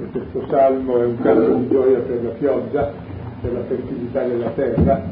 [0.00, 2.92] E questo salmo è un canto di gioia per la pioggia,
[3.40, 5.02] per la fertilità della terra,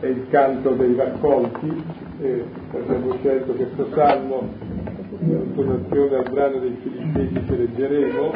[0.00, 1.84] è il canto dei raccolti
[2.20, 2.42] e
[2.72, 4.48] abbiamo scelto questo salmo
[5.20, 8.32] in continuazione al brano dei Filippesi che leggeremo,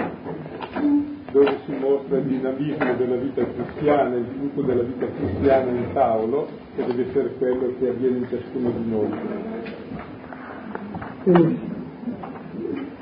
[1.32, 6.48] dove si mostra il dinamismo della vita cristiana, il sviluppo della vita cristiana in Paolo,
[6.76, 9.08] che deve essere quello che avviene in ciascuno di noi.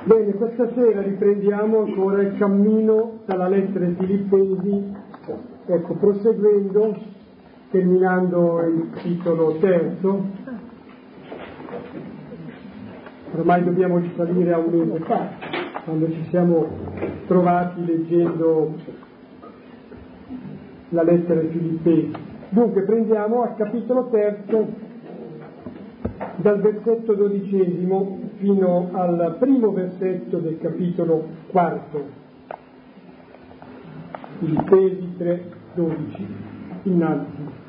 [0.07, 4.93] Bene, questa sera riprendiamo ancora il cammino dalla lettera ai Filippesi,
[5.65, 6.95] ecco, proseguendo,
[7.71, 10.27] terminando il titolo terzo.
[13.35, 15.31] Ormai dobbiamo risalire a un mese fa,
[15.87, 16.67] quando ci siamo
[17.27, 18.75] trovati leggendo
[20.91, 22.13] la lettera ai Filippesi.
[22.51, 24.69] Dunque prendiamo al capitolo terzo
[26.37, 32.05] dal versetto dodicesimo fino al primo versetto del capitolo quarto,
[34.39, 36.27] Filippesi 3, 12,
[36.83, 37.63] innanzi.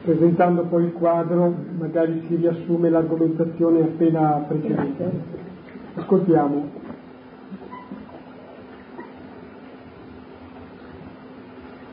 [0.00, 5.10] Presentando poi il quadro, magari si riassume l'argomentazione appena precedente.
[5.96, 6.84] Ascoltiamo.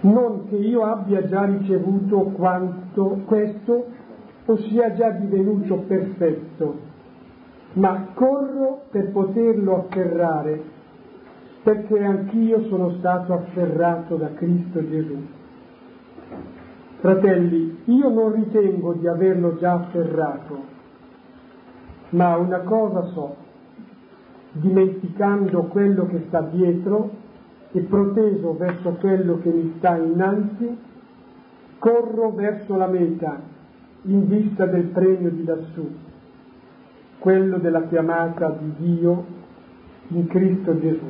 [0.02, 3.88] Non che io abbia già ricevuto quanto questo
[4.46, 6.80] o sia già divenuto perfetto,
[7.74, 10.62] ma corro per poterlo afferrare,
[11.64, 15.18] perché anch'io sono stato afferrato da Cristo Gesù.
[17.00, 20.72] Fratelli, io non ritengo di averlo già afferrato,
[22.10, 23.36] ma una cosa so,
[24.52, 27.22] dimenticando quello che sta dietro
[27.72, 30.78] e proteso verso quello che mi sta innanzi,
[31.80, 33.53] corro verso la meta
[34.04, 35.90] in vista del premio di lassù,
[37.20, 39.26] quello della chiamata di Dio
[40.10, 41.06] in Cristo Gesù.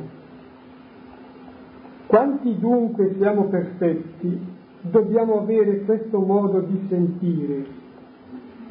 [2.06, 4.38] Quanti dunque siamo perfetti,
[4.80, 7.66] dobbiamo avere questo modo di sentire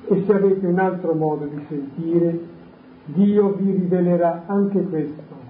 [0.05, 2.39] e se avete un altro modo di sentire,
[3.05, 5.41] Dio vi rivelerà anche questo.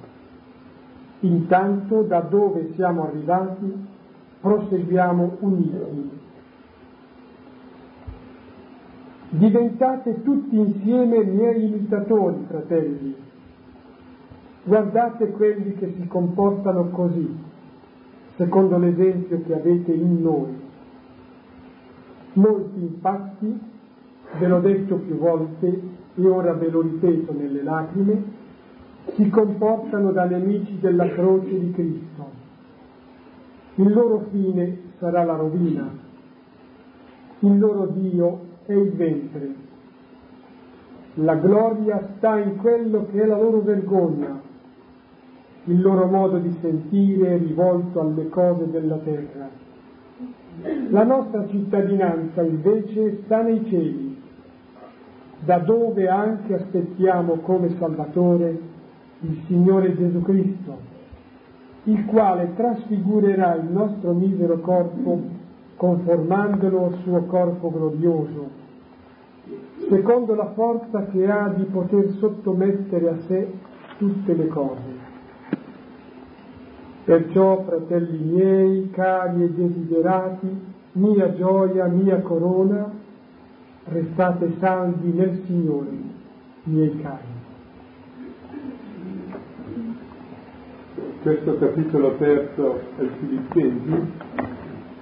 [1.19, 3.91] Intanto da dove siamo arrivati
[4.41, 6.22] proseguiamo uniti
[9.35, 13.15] Diventate tutti insieme miei imitatori, fratelli.
[14.63, 17.35] Guardate quelli che si comportano così,
[18.35, 20.55] secondo l'esempio che avete in noi.
[22.33, 23.59] Molti infatti,
[24.37, 25.81] ve l'ho detto più volte
[26.13, 28.23] e ora ve lo ripeto nelle lacrime,
[29.15, 32.29] si comportano da nemici della croce di Cristo.
[33.75, 35.89] Il loro fine sarà la rovina.
[37.39, 39.55] Il loro Dio è il ventre.
[41.15, 44.41] La gloria sta in quello che è la loro vergogna,
[45.65, 49.49] il loro modo di sentire rivolto alle cose della terra.
[50.89, 54.21] La nostra cittadinanza invece sta nei cieli,
[55.39, 58.59] da dove anche aspettiamo come Salvatore
[59.19, 60.77] il Signore Gesù Cristo,
[61.83, 65.41] il quale trasfigurerà il nostro misero corpo
[65.83, 68.49] conformandolo al suo corpo glorioso,
[69.89, 73.51] secondo la forza che ha di poter sottomettere a sé
[73.97, 75.01] tutte le cose.
[77.03, 80.57] Perciò, fratelli miei, cari e desiderati,
[80.93, 82.89] mia gioia, mia corona,
[83.83, 85.97] restate saldi nel Signore,
[86.63, 87.31] miei cari.
[91.23, 94.42] Questo capitolo terzo ai Filippesi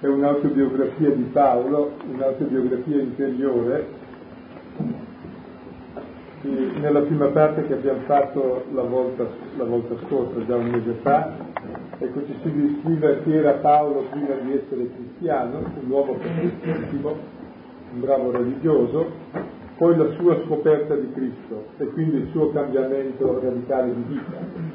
[0.02, 4.00] è un'autobiografia di Paolo, un'autobiografia interiore.
[6.42, 10.94] E nella prima parte che abbiamo fatto la volta, la volta scorsa, già un mese
[11.04, 11.36] fa,
[12.00, 17.16] ecco ci si descrive chi era Paolo prima di essere cristiano, un uomo perfettissimo,
[17.94, 19.06] un bravo religioso,
[19.78, 24.71] poi la sua scoperta di Cristo e quindi il suo cambiamento radicale di vita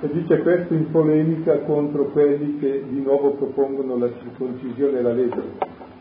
[0.00, 5.12] e dice questo in polemica contro quelli che di nuovo propongono la circoncisione e la
[5.12, 5.42] legge,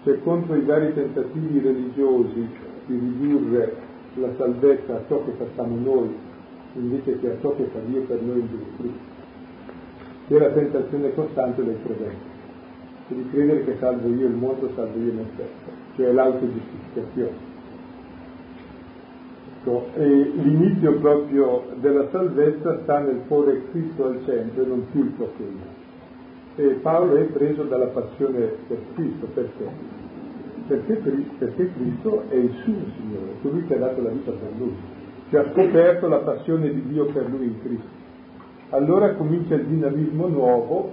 [0.04, 2.48] cioè contro i vari tentativi religiosi
[2.88, 3.74] di ridurre
[4.16, 6.14] la salvezza a ciò che facciamo noi
[6.74, 9.14] invece che a ciò che fa Dio per noi in Gesù Cristo.
[10.28, 12.34] Che è la tentazione costante del credente,
[13.08, 17.55] di credere che salvo io il mondo, salvo io me stesso, cioè l'autogiustificazione.
[19.68, 25.10] Ecco, l'inizio proprio della salvezza sta nel porre Cristo al centro e non più il
[25.10, 25.84] profeta.
[26.58, 29.68] E Paolo è preso dalla passione per Cristo, perché?
[30.68, 30.94] Perché,
[31.40, 34.76] perché Cristo è il suo Signore, colui che ha dato la vita per lui.
[35.30, 38.04] Che ha scoperto la passione di Dio per lui in Cristo.
[38.70, 40.92] Allora comincia il dinamismo nuovo,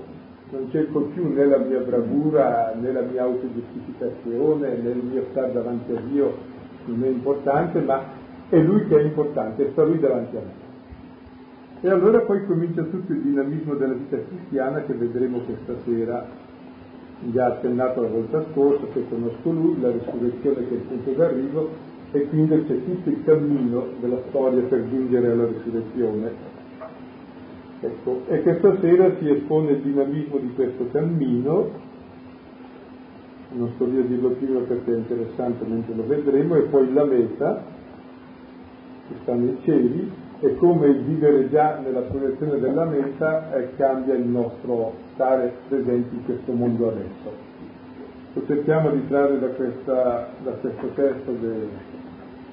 [0.50, 5.52] non cerco più né la mia bravura né la mia autogiustificazione né il mio stare
[5.52, 6.34] davanti a Dio,
[6.86, 8.20] non è importante, ma
[8.52, 10.70] è lui che è importante, sta lui davanti a me.
[11.80, 16.26] E allora poi comincia tutto il dinamismo della vita cristiana che vedremo questa sera,
[17.30, 21.70] già accennato la volta scorsa, che conosco lui, la risurrezione che è il punto d'arrivo
[22.12, 26.30] e quindi c'è tutto il cammino della storia per giungere alla risurrezione.
[27.80, 31.70] Ecco, e questa sera si espone il dinamismo di questo cammino,
[33.52, 37.04] non sto lì a dirlo prima perché è interessante mentre lo vedremo, e poi la
[37.04, 37.71] meta,
[39.12, 40.10] che sta nei cieli,
[40.40, 46.16] e come il vivere già nella proiezione della meta eh, cambia il nostro stare presenti
[46.16, 47.50] in questo mondo adesso.
[48.32, 51.68] Lo cerchiamo di trarre da, questa, da questo testo de,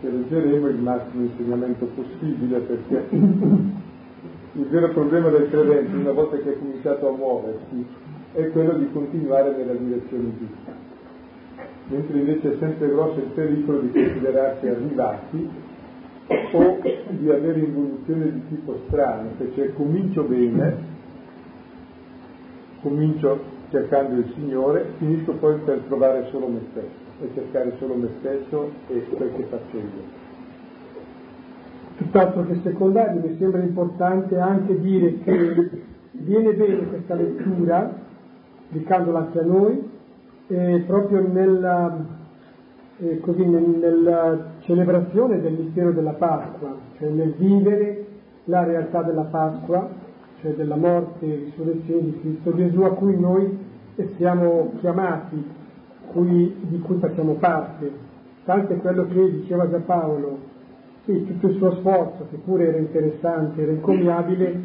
[0.02, 6.54] che leggeremo il massimo insegnamento possibile perché il vero problema del credente una volta che
[6.54, 7.86] è cominciato a muoversi
[8.34, 10.74] è quello di continuare nella direzione giusta,
[11.88, 15.50] mentre invece è sempre grosso il pericolo di considerarsi arrivati
[16.52, 16.80] o
[17.10, 20.76] di avere involuzione di tipo strano, cioè comincio bene,
[22.82, 28.10] comincio cercando il Signore, finisco poi per trovare solo me stesso e cercare solo me
[28.20, 30.18] stesso e quel che faccio io.
[31.98, 35.70] Tutt'altro che secondario, mi sembra importante anche dire che
[36.12, 37.94] viene bene questa lettura,
[38.68, 39.90] applicandola anche a noi,
[40.48, 42.06] eh, proprio nella,
[43.00, 48.06] eh, così, nella celebrazione del mistero della Pasqua, cioè nel vivere
[48.44, 49.90] la realtà della Pasqua,
[50.42, 53.58] cioè della morte e risurrezione di Cristo Gesù a cui noi
[54.18, 55.44] siamo chiamati,
[56.12, 57.92] cui, di cui facciamo parte.
[58.46, 60.38] Tanto è quello che diceva già Paolo,
[61.06, 64.62] sì, tutto il suo sforzo, che pure era interessante, era encomiabile,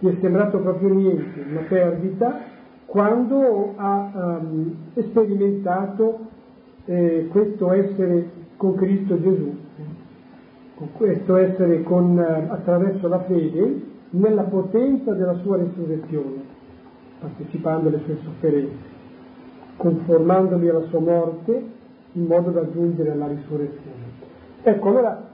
[0.00, 2.40] gli è sembrato proprio niente, una perdita,
[2.84, 6.18] quando ha um, sperimentato
[6.86, 9.54] eh, questo essere con Cristo Gesù,
[10.76, 16.42] con questo essere con, eh, attraverso la fede nella potenza della sua risurrezione,
[17.20, 18.94] partecipando alle sue sofferenze,
[19.76, 21.64] conformandomi alla sua morte
[22.12, 24.04] in modo da giungere alla risurrezione.
[24.62, 25.28] Ecco, allora,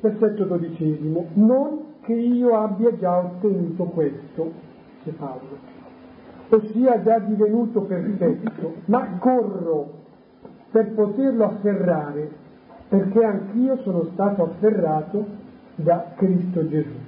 [0.00, 4.52] versetto dodicesimo, non che io abbia già ottenuto questo,
[4.98, 5.58] dice Paolo,
[6.48, 10.04] ossia già divenuto perfetto, ma corro
[10.70, 12.44] per poterlo afferrare
[12.88, 15.26] perché anch'io sono stato afferrato
[15.76, 17.04] da Cristo Gesù.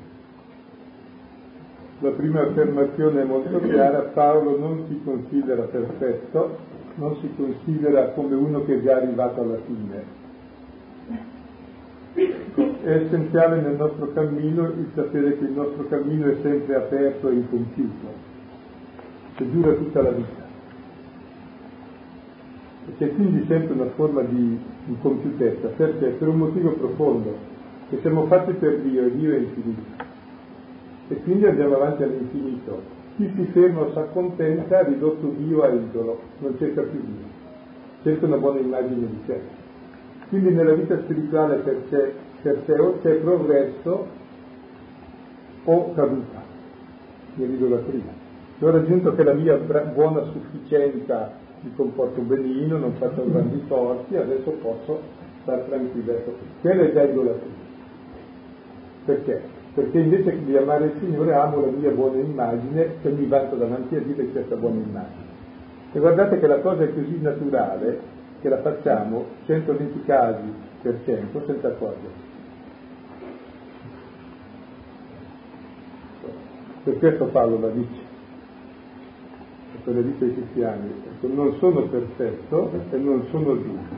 [2.01, 6.59] La prima affermazione è molto chiara, Paolo non si considera perfetto,
[6.97, 10.17] non si considera come uno che è già arrivato alla fine.
[12.83, 17.35] È essenziale nel nostro cammino il sapere che il nostro cammino è sempre aperto e
[17.35, 18.07] incompiuto,
[19.35, 20.38] che dura tutta la vita
[22.97, 26.07] c'è quindi sempre una forma di incompiutezza, perché?
[26.07, 27.37] Per un motivo profondo,
[27.91, 29.83] che siamo fatti per Dio e Dio è infinito.
[31.09, 32.97] E quindi andiamo avanti all'infinito.
[33.17, 37.27] Chi si ferma o si accontenta ha ridotto Dio a idolo, non cerca più Dio,
[38.03, 39.41] cerca una buona immagine di sé.
[40.29, 42.13] Quindi nella vita spirituale per sé,
[42.43, 44.07] per sé o c'è progresso
[45.65, 46.43] o caduta
[47.35, 48.27] nell'idolatria.
[48.61, 54.51] Ho raggiunto che la mia buona sufficienza mi comporto benino, non faccio grandi torti, adesso
[54.51, 55.01] posso
[55.43, 56.13] stare tranquillo.
[56.13, 57.67] Ecco, quella è già idolatria.
[59.05, 59.43] Perché?
[59.75, 63.97] Perché invece di amare il Signore amo la mia buona immagine e mi vanto davanti
[63.97, 65.27] a Dio di questa buona immagine.
[65.93, 71.43] E guardate che la cosa è così naturale che la facciamo 120 casi per cento
[71.47, 72.27] senza accorgerci.
[76.85, 78.08] Per questo Paolo la dice
[79.93, 83.97] vita dei cristiani, ecco, non sono perfetto e non sono giusto.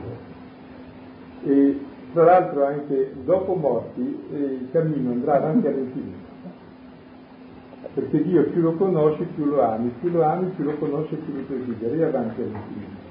[1.43, 1.79] E
[2.13, 6.29] tra l'altro anche dopo morti eh, il cammino andrà avanti all'infinito.
[7.93, 11.33] Perché Dio più lo conosci, più lo ami, più lo ami, più lo conosci, più
[11.33, 13.09] lo desideri, e avanti all'infinito.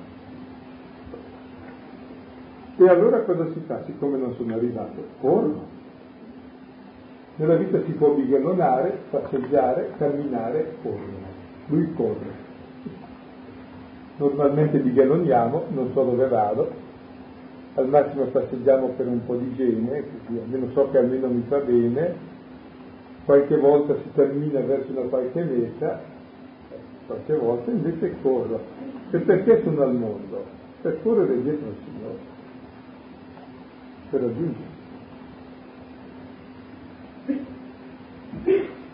[2.77, 3.83] E allora cosa si fa?
[3.85, 5.79] Siccome non sono arrivato, corro.
[7.37, 11.39] Nella vita si può bighellonare, passeggiare, camminare, correre.
[11.67, 12.49] Lui corre
[14.21, 16.71] Normalmente digaloniamo, non so dove vado,
[17.77, 21.57] al massimo passeggiamo per un po' di gene, così almeno so che almeno mi fa
[21.61, 22.15] bene,
[23.25, 26.03] qualche volta si termina verso una qualche meta,
[27.07, 28.61] qualche volta invece corro.
[29.11, 30.45] E perché sono al mondo?
[30.83, 32.19] Per correre dietro al Signore,
[34.11, 34.69] per raggiungere.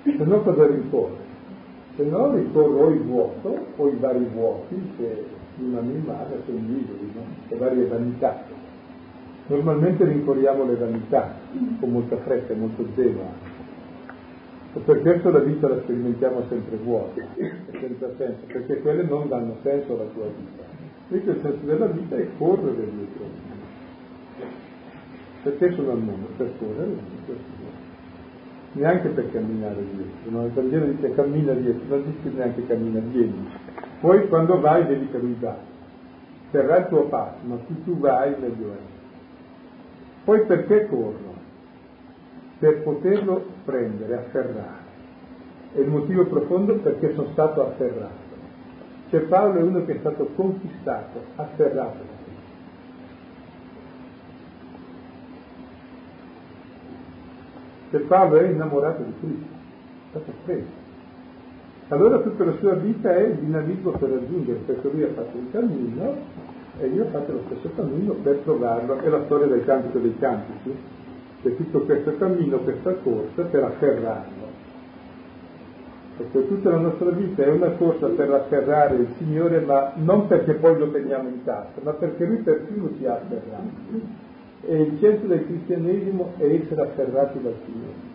[0.05, 1.26] Se no cosa rincorre?
[1.97, 5.25] Se no ricorro il vuoto o i vari vuoti che
[5.59, 7.23] in un animale sono liberi, no?
[7.49, 8.45] le varie vanità.
[9.47, 11.35] Normalmente rincorriamo le vanità
[11.81, 13.55] con molta fretta e molto zelo
[14.77, 17.23] e per questo la vita la sperimentiamo sempre vuota
[17.81, 20.65] senza senso, perché quelle non danno senso alla tua vita.
[21.09, 23.25] Invece il senso della vita è correre dietro.
[25.45, 26.27] Perché sono al mondo?
[26.37, 27.56] Per correre dietro
[28.77, 30.45] neanche per camminare dietro, no?
[30.45, 33.49] il Vangelo dice cammina dietro, non dice neanche cammina vieni.
[34.01, 35.57] Poi quando vai vedi che lui va,
[36.51, 38.77] terrà il tuo passo, ma più tu vai meglio è.
[40.25, 41.35] Poi perché corro?
[42.59, 44.85] Per poterlo prendere, afferrare.
[45.75, 48.25] E il motivo profondo perché sono stato afferrato.
[49.11, 52.06] Cioè Paolo è uno che è stato conquistato, afferrato
[57.91, 60.85] Se Paolo è innamorato di Cristo, è stato preso.
[61.89, 65.51] Allora tutta la sua vita è il dinamismo per raggiungere, perché lui ha fatto un
[65.53, 66.17] cammino
[66.81, 68.99] e io ho fatto lo stesso cammino per trovarlo.
[68.99, 70.75] È la storia del cantico dei cantici,
[71.43, 74.45] c'è tutto questo cammino, questa corsa per afferrarlo.
[76.17, 80.55] Perché tutta la nostra vita è una corsa per afferrare il Signore, ma non perché
[80.55, 84.25] poi lo teniamo in tasca, ma perché Lui per primo ci ha afferrato.
[84.69, 88.15] E il centro del cristianesimo è essere afferrati dal Signore.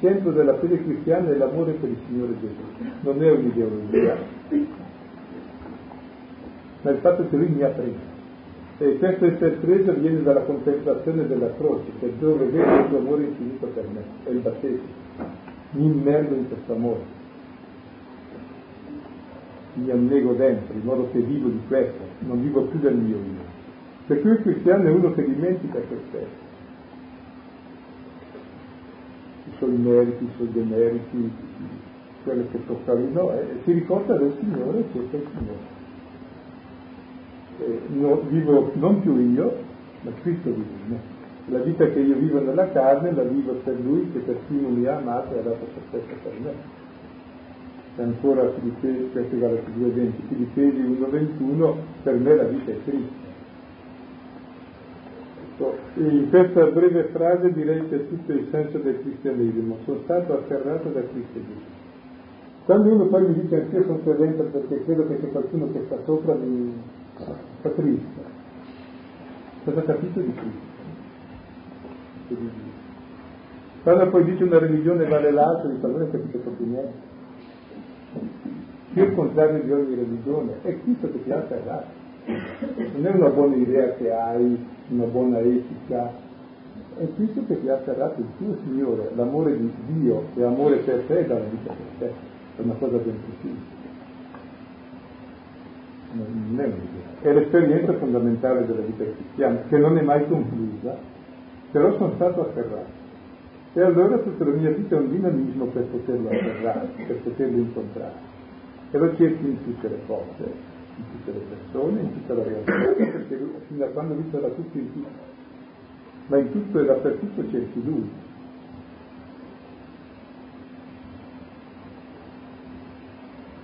[0.00, 4.16] Il centro della fede cristiana è l'amore per il Signore Gesù, non è un'ideologia,
[6.82, 8.16] ma il fatto che Lui mi ha preso.
[8.78, 13.24] E questo essere preso viene dalla contemplazione della croce, che dove vedo il suo amore
[13.24, 14.86] infinito per me, è il battesimo.
[15.70, 17.00] Mi immergo in questo amore,
[19.74, 23.47] mi annego dentro, in modo che vivo di questo, non vivo più del mio io.
[24.08, 26.46] Per cui il cristiano è uno che dimentica se stesso.
[29.44, 31.30] I suoi meriti, i suoi demeriti,
[32.24, 35.76] quello che può fare no, e si ricorda del Signore e cerca il Signore.
[37.58, 39.56] Eh, no, vivo non più io,
[40.00, 41.00] ma Cristo vive in me.
[41.48, 44.86] La vita che io vivo nella carne la vivo per Lui che per primo mi
[44.86, 46.52] ha amato e ha dato se stesso per me.
[47.94, 51.74] E ancora Filippesi, questo è Galati 2.20, Filippesi 1.21,
[52.04, 53.27] per me la vita è Cristo
[55.94, 59.78] in questa breve frase direi che tutto il senso del cristianesimo.
[59.84, 61.60] Sono stato afferrato da Cristo Gesù.
[62.64, 65.96] Quando uno poi mi dice anch'io sono credente perché credo che c'è qualcuno che sta
[66.04, 66.74] sopra mi
[67.62, 68.22] fa triste.
[69.64, 70.66] Cosa ha capito di Cristo?
[73.82, 77.06] Quando poi dice una religione vale l'altro, dice allora non capito proprio niente.
[78.92, 81.97] Più il contrario di ogni religione, è Cristo che ti ha afferrato.
[82.28, 86.12] Non è una buona idea che hai, una buona etica,
[86.98, 91.04] è Cristo che ti ha afferrato il tuo Signore, l'amore di Dio e amore per
[91.06, 92.06] te dalla vita per te,
[92.56, 93.76] è una cosa ben precisa.
[96.12, 97.20] Non è un'idea.
[97.22, 100.96] È l'esperienza fondamentale della vita cristiana, che non è mai conclusa,
[101.70, 103.06] però sono stato afferrato.
[103.72, 108.36] E allora tutta la mia vita è un dinamismo per poterlo afferrare, per poterlo incontrare.
[108.90, 110.67] E lo cerchi in tutte le cose,
[110.98, 113.38] in tutte le persone, in tutta la realtà, perché
[113.68, 115.08] fino a quando lui sarà tutto in tutto,
[116.26, 118.10] ma in tutto e dappertutto cerchi lui.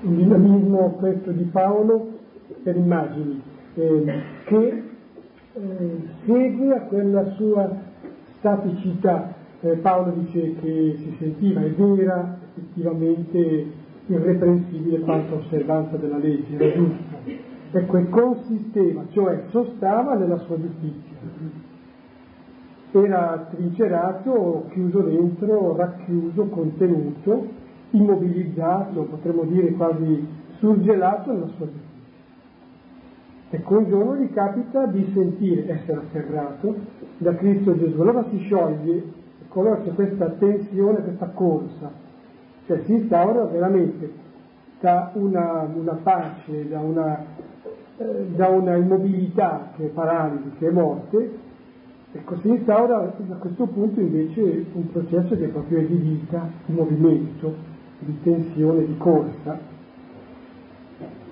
[0.03, 2.19] Un dinamismo questo di Paolo
[2.63, 3.43] per immagini,
[3.75, 4.83] eh, che
[5.55, 7.71] eh, segue a quella sua
[8.39, 9.35] staticità.
[9.61, 16.75] Eh, Paolo dice che si sentiva ed era effettivamente irreprensibile quanto osservanza della legge, era
[16.75, 17.43] giusto.
[17.73, 21.17] Ecco, e consisteva, cioè sostava nella sua giustizia.
[22.93, 27.49] Era trincerato, chiuso dentro, racchiuso, contenuto,
[27.91, 30.25] immobilizzato, potremmo dire quasi
[30.59, 31.83] surgelato nella sua giustizia.
[33.51, 36.75] Ecco, un giorno gli capita di sentire essere afferrato
[37.19, 38.01] da Cristo Gesù.
[38.01, 39.03] Allora si scioglie,
[39.43, 42.04] ecco, allora c'è questa tensione, questa corsa
[42.67, 44.23] cioè si instaura veramente
[44.81, 47.25] da una, una pace, da una,
[47.97, 51.39] eh, da una, immobilità che è paralisi, che è morte,
[52.13, 56.75] ecco, si instaura a questo punto invece un processo che proprio è di vita, di
[56.75, 57.55] movimento,
[57.99, 59.73] di tensione, di corsa.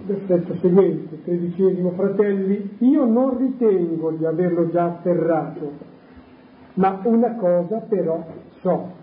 [0.04, 5.72] Versetto seguente, tredicesimo, fratelli, io non ritengo di averlo già afferrato,
[6.74, 8.24] ma una cosa però
[8.60, 9.00] so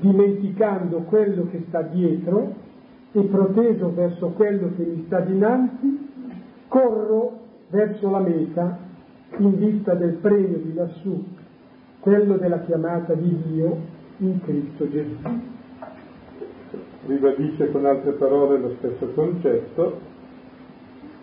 [0.00, 2.54] dimenticando quello che sta dietro
[3.12, 6.08] e proteso verso quello che mi sta dinanzi,
[6.68, 8.78] corro verso la meta
[9.38, 11.24] in vista del premio di lassù,
[12.00, 13.78] quello della chiamata di Dio
[14.18, 15.16] in Cristo Gesù.
[17.06, 19.98] Ribadisce con altre parole lo stesso concetto,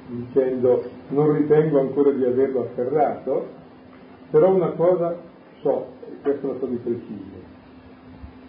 [0.07, 3.47] dicendo non ritengo ancora di averlo afferrato,
[4.29, 5.15] però una cosa
[5.61, 7.32] so, e questo lo so di preciso,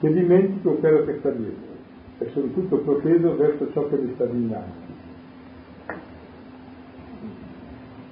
[0.05, 1.73] che dimentico quello che sta dietro
[2.19, 4.93] e sono tutto proteso verso ciò che mi sta dinanzi.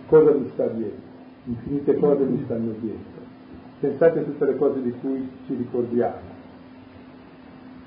[0.06, 1.10] Cosa mi sta dietro?
[1.44, 3.20] Infinite cose mi stanno dietro.
[3.80, 6.30] Pensate a tutte le cose di cui ci ricordiamo,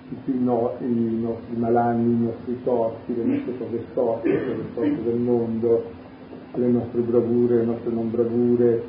[0.09, 5.03] tutti i, no, i nostri malanni, i nostri torti, le nostre cose storte, le storte
[5.03, 5.83] del mondo,
[6.53, 8.83] le nostre bravure, le nostre non bravure,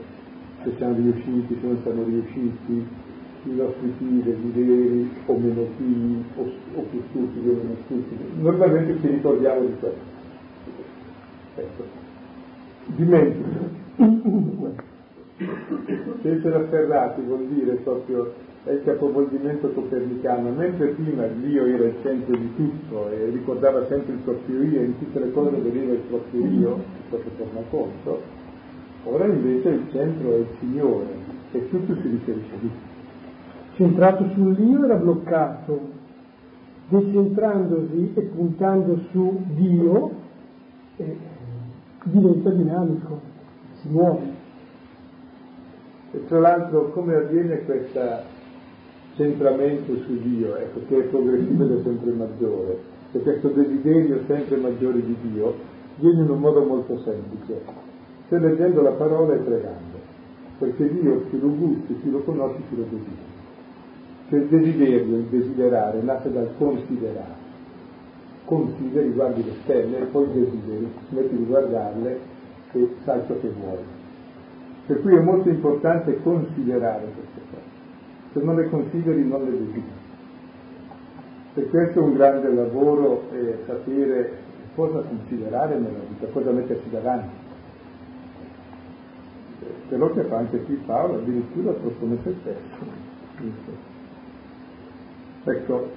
[0.62, 3.05] se siamo riusciti, se non siamo riusciti,
[3.46, 8.24] i nostri figli desideri o meno figli o, o più stupidi o meno stupidi.
[8.40, 10.14] Normalmente ci ricordiamo di questo.
[11.54, 11.84] Ecco.
[12.86, 13.74] Dimentico.
[16.22, 18.32] Se essere afferrati vuol dire proprio
[18.64, 24.14] è il capovolgimento copernicano, mentre prima Dio era il centro di tutto e ricordava sempre
[24.14, 28.22] il proprio io, in tutte le cose vedeva il proprio io, il proprio tornaconto,
[29.04, 31.06] ora invece il centro è il Signore
[31.52, 32.85] e tutto si riferisce a Dio
[33.76, 35.80] centrato sull'io era bloccato,
[36.88, 40.10] decentrandosi e puntando su Dio
[40.96, 41.16] eh,
[42.04, 43.20] diventa dinamico,
[43.80, 44.34] si muove.
[46.12, 48.00] E tra l'altro come avviene questo
[49.16, 52.78] centramento su Dio, ecco, che è progressivo ed è sempre maggiore,
[53.12, 55.54] e questo desiderio sempre maggiore di Dio
[55.96, 57.60] viene in un modo molto semplice,
[58.28, 59.98] se leggendo la parola e pregando,
[60.58, 63.25] perché Dio più lo gusti, più lo conosci, più lo desideri.
[64.28, 67.44] Cioè il desiderio, il desiderare, nasce dal considerare.
[68.44, 72.18] Consideri, guardi le stelle e poi desideri, smetti di guardarle
[72.72, 73.78] e sai ciò che vuoi.
[74.86, 77.64] Per cui è molto importante considerare queste cose.
[78.32, 80.04] Se non le consideri non le desideri.
[81.54, 87.34] Per questo è un grande lavoro eh, sapere cosa considerare nella vita, cosa mettersi davanti.
[89.88, 93.95] Quello che fa anche qui Paolo, addirittura propone se stesso.
[95.48, 95.88] Ecco,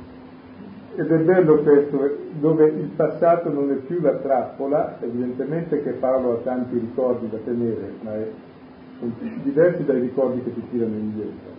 [0.96, 6.34] ed è bello questo, dove il passato non è più la trappola, evidentemente che Paolo
[6.34, 8.30] ha tanti ricordi da tenere, ma è,
[9.42, 11.58] diversi dai ricordi che ti tirano indietro.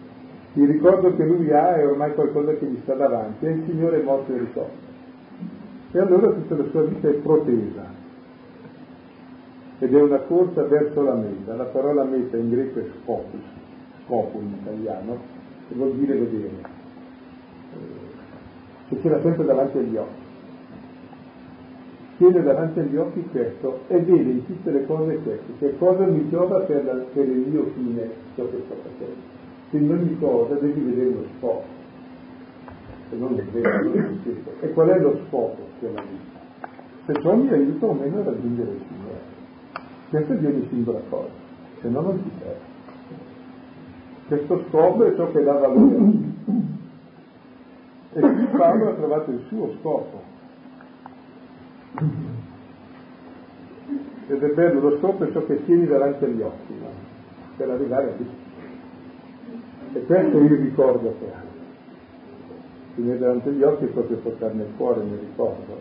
[0.54, 4.02] Il ricordo che lui ha è ormai qualcosa che gli sta davanti, è il Signore
[4.02, 4.88] morto e risorto.
[5.92, 7.98] E allora tutta la sua vita è protesa
[9.80, 11.56] ed è una corsa verso la meta.
[11.56, 13.40] La parola meta in greco è scopus,
[14.04, 15.18] scopum in italiano,
[15.68, 16.78] che vuol dire vedere
[18.90, 20.28] che ce l'ha sempre davanti agli occhi.
[22.16, 26.28] Tiene davanti agli occhi questo e vede in tutte le cose questo, che cosa mi
[26.28, 29.38] giova per, la, per il mio fine ciò che sto facendo.
[29.70, 31.64] Quindi in ogni cosa devi vedere lo scopo,
[33.08, 33.92] se non è vero,
[34.60, 36.38] E qual è lo scopo della vita?
[37.06, 39.20] Se ciò mi aiuta o meno a raggiungere il Signore.
[40.10, 41.28] Questa è ogni singola cosa,
[41.80, 42.78] se no non ti serve.
[44.26, 46.78] Questo scopo è ciò che dà valore
[48.12, 50.22] e qui Paolo ha trovato il suo scopo.
[54.26, 56.88] Ed è bello, lo scopo è ciò che tieni davanti agli occhi, no?
[57.56, 58.28] per arrivare a lì.
[59.92, 61.48] E questo io ricordo che ha.
[62.96, 65.80] Tenere davanti agli occhi è proprio portare nel cuore, nel ricordo.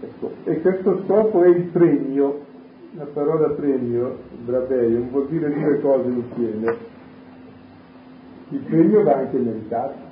[0.00, 0.32] Ecco.
[0.44, 2.48] E questo scopo è il premio.
[2.96, 6.89] La parola premio, brabeion, vuol dire due cose insieme
[8.50, 10.08] il premio va anche meritato.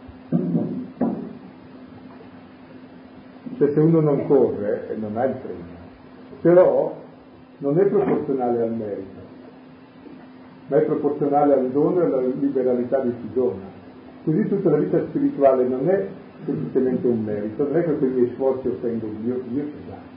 [3.56, 5.64] Cioè se uno non corre non ha il premio,
[6.40, 6.94] però
[7.58, 9.20] non è proporzionale al merito,
[10.68, 13.76] ma è proporzionale al dono e alla liberalità di chi dona.
[14.22, 16.06] Così tutta la vita spirituale non è
[16.44, 20.16] semplicemente un merito, non è che per i miei sforzi ottengo Dio, Dio ce l'ha.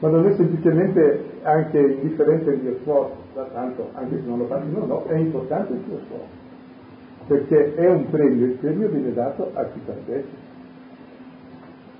[0.00, 3.16] Ma non è semplicemente anche indifferente il mio sforzo,
[3.52, 6.47] tanto anche se non lo faccio, no, no, è importante il tuo sforzo
[7.28, 10.46] perché è un premio, il premio viene dato a chi partecipa.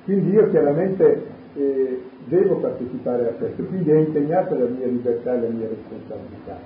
[0.05, 5.41] Quindi io chiaramente eh, devo partecipare a questo, quindi è impegnata la mia libertà e
[5.41, 6.59] la mia responsabilità.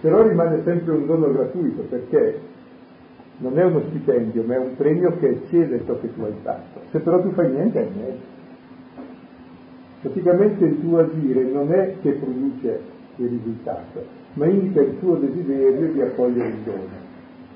[0.00, 2.38] Però rimane sempre un dono gratuito perché
[3.38, 6.80] non è uno stipendio, ma è un premio che eccede ciò che tu hai fatto.
[6.92, 8.36] Se però tu fai niente, è niente.
[10.02, 12.80] Praticamente il tuo agire non è che produce
[13.16, 17.07] il risultato, ma indica il tuo desiderio di accogliere il dono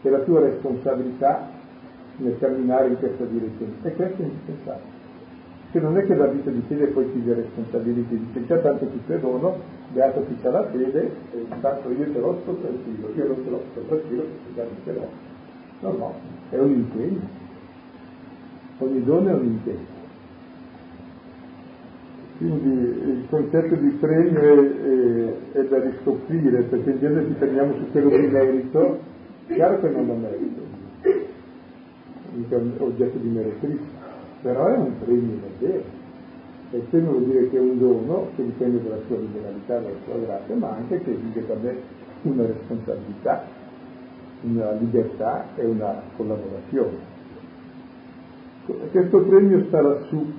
[0.03, 1.49] e la tua responsabilità
[2.17, 3.73] nel camminare in questa direzione.
[3.83, 5.01] E questo è indispensabile.
[5.71, 8.87] Che non è che la vita di fede poi ti dia responsabilità, dice già tanto
[8.87, 9.57] ti perdono,
[9.93, 13.51] beato chi c'ha la fede, e intanto io te l'ho sto tranquillo, io non te
[13.51, 15.09] l'ho sto tranquillo già non te l'ho.
[15.81, 16.15] No, no,
[16.51, 17.41] è un impegno.
[18.79, 20.01] Ogni dono è un impegno.
[22.37, 27.75] Quindi il concetto di premio è, è, è, da riscoprire, perché in genere ci fermiamo
[27.75, 28.99] su quello di merito,
[29.55, 30.61] chiaro che non lo merito,
[32.33, 33.83] mica un oggetto di meretrice,
[34.43, 36.01] però è un premio davvero.
[36.71, 39.95] E il premio vuol dire che è un dono che dipende dalla sua liberalità, dalla
[40.05, 41.77] sua grazia, ma anche che vive da me
[42.23, 43.45] una responsabilità,
[44.43, 47.11] una libertà e una collaborazione.
[48.91, 50.33] Questo premio sta lassù.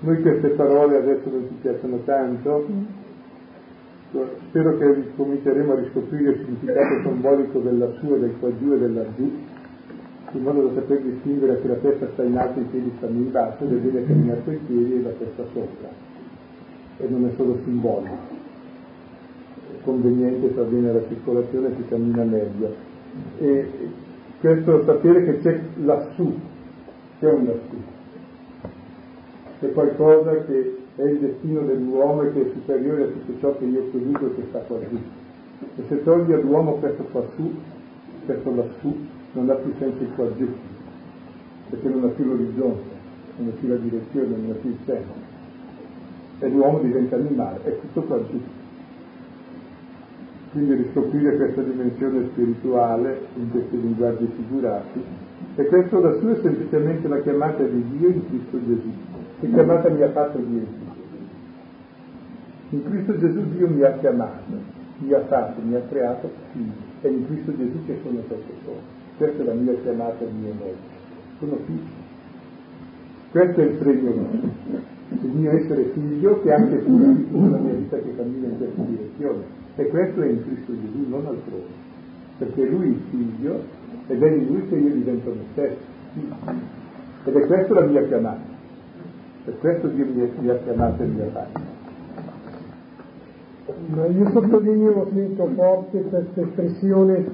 [0.00, 2.66] Noi queste parole adesso non ci piacciono tanto,
[4.48, 8.78] spero che cominceremo a riscoprire il significato simbolico del lassù e del qua giù e
[8.78, 9.32] del laggiù,
[10.32, 13.18] in modo da saper distinguere che la testa sta in alto e i piedi stanno
[13.18, 15.88] in basso è bene camminare coi piedi e la testa sopra.
[16.98, 18.16] E non è solo simbolico.
[19.72, 22.74] È conveniente, fa bene la circolazione, si cammina meglio.
[23.38, 23.70] E
[24.40, 26.38] questo sapere che c'è lassù,
[27.18, 27.82] c'è un lassù.
[29.60, 33.64] C'è qualcosa che è il destino dell'uomo e che è superiore a tutto ciò che
[33.64, 34.98] io produco che sta qua giù.
[35.76, 37.52] E se togli all'uomo questo qua su,
[38.24, 38.96] questo lassù,
[39.32, 40.48] non ha più senso il qua giù,
[41.70, 42.82] perché non ha più l'orizzonte,
[43.38, 45.32] non ha più la direzione, non ha più il senso.
[46.38, 48.40] E l'uomo diventa animale, è tutto qua giù.
[50.52, 55.02] Quindi riscoprire questa dimensione spirituale in questi linguaggi figurati.
[55.56, 58.90] E questo lassù è semplicemente la chiamata di Dio in Cristo Gesù.
[59.40, 60.83] Che chiamata mi ha fatto Dio in?
[62.74, 64.50] In Cristo Gesù Dio mi ha chiamato,
[64.98, 66.72] mi ha fatto, mi ha creato figlio.
[67.02, 68.78] È in Cristo Gesù che sono sono.
[69.16, 70.74] Questa è la mia chiamata, il mio nome.
[71.38, 72.02] Sono figlio.
[73.30, 74.50] Questo è il premio mio.
[75.22, 79.42] Il mio essere figlio che anche tu la mia vita che cammina in questa direzione.
[79.76, 81.82] E questo è in Cristo Gesù, non altrove.
[82.38, 83.62] Perché lui è il figlio
[84.08, 85.78] ed è in lui che io divento me stesso.
[87.24, 88.52] Ed è questa la mia chiamata.
[89.44, 90.06] Per questo Dio
[90.40, 91.73] mi ha chiamato e mi ha fatto.
[93.66, 97.24] Io sottolineo, sento forte questa espressione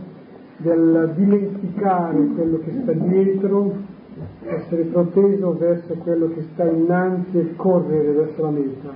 [0.58, 3.72] del dimenticare quello che sta dietro,
[4.44, 8.94] essere proteso verso quello che sta innanzi e correre verso la meta.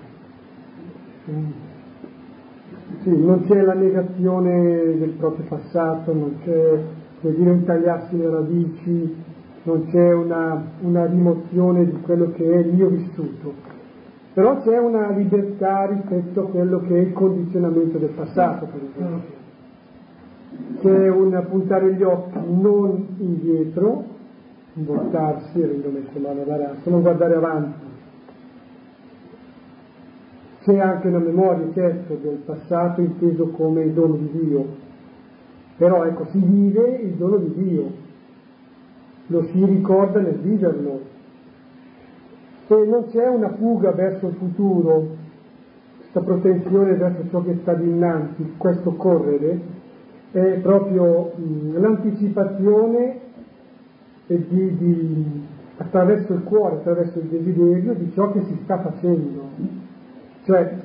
[3.02, 6.78] Sì, non c'è la negazione del proprio passato, non c'è
[7.20, 9.14] come dire un tagliarsi le radici,
[9.64, 13.72] non c'è una, una rimozione di quello che è il mio vissuto,
[14.34, 19.42] però c'è una libertà rispetto a quello che è il condizionamento del passato, per esempio
[20.80, 24.04] c'è un puntare gli occhi non indietro,
[24.74, 27.82] voltarsi, avendo messo mano all'arazzo, non guardare avanti.
[30.62, 34.66] C'è anche una memoria, certo, del passato inteso come il dono di Dio,
[35.76, 37.90] però ecco, si vive il dono di Dio,
[39.26, 41.12] lo si ricorda nel viverlo.
[42.66, 45.06] Se non c'è una fuga verso il futuro,
[45.98, 49.60] questa protezione verso ciò che sta dinanzi, questo correre,
[50.30, 53.20] è proprio mh, l'anticipazione
[54.26, 55.42] di, di,
[55.76, 59.42] attraverso il cuore, attraverso il desiderio di ciò che si sta facendo.
[60.44, 60.78] Cioè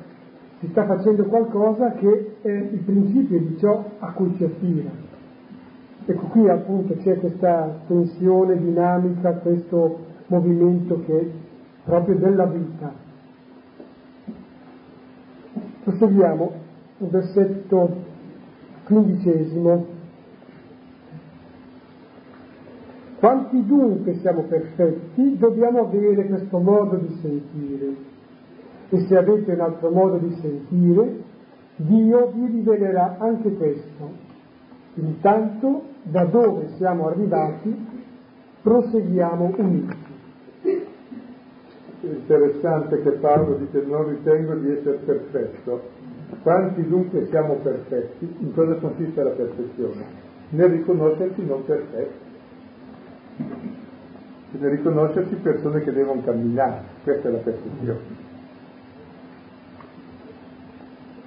[0.58, 4.90] si sta facendo qualcosa che è il principio di ciò a cui si attira.
[6.04, 11.30] Ecco qui appunto c'è questa tensione dinamica, questo movimento che
[11.84, 12.92] proprio della vita.
[15.84, 16.52] Proseguiamo,
[16.98, 18.08] versetto
[18.84, 19.86] Quindicesimo.
[23.20, 27.94] Quanti dunque siamo perfetti, dobbiamo avere questo modo di sentire.
[28.88, 31.22] E se avete un altro modo di sentire,
[31.76, 34.10] Dio vi rivelerà anche questo.
[34.94, 37.86] Intanto, da dove siamo arrivati,
[38.62, 39.96] proseguiamo uniti.
[42.02, 45.82] Interessante che Paolo dice non ritengo di essere perfetto,
[46.42, 48.36] quanti dunque siamo perfetti?
[48.38, 50.28] In cosa consiste la perfezione?
[50.50, 52.28] Nel riconoscersi non perfetti,
[54.52, 58.28] nel riconoscersi persone che devono camminare, questa è la perfezione.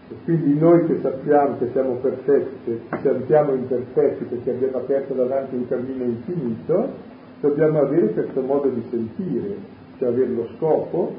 [0.09, 5.13] E quindi noi che sappiamo che siamo perfetti, che ci sentiamo imperfetti perché abbiamo aperto
[5.13, 6.89] davanti un cammino infinito,
[7.41, 11.15] dobbiamo avere questo modo di sentire, cioè avere lo scopo,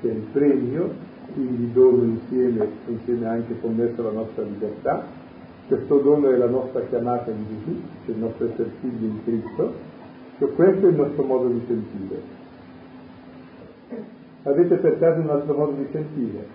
[0.00, 0.90] che è il premio,
[1.32, 5.06] quindi dono insieme, insieme anche connesso alla nostra libertà.
[5.66, 9.72] Questo dono è la nostra chiamata in Gesù, cioè il nostro essere figli in Cristo.
[10.38, 12.42] Cioè questo è il nostro modo di sentire.
[14.42, 16.46] Avete per caso un altro modo di sentire?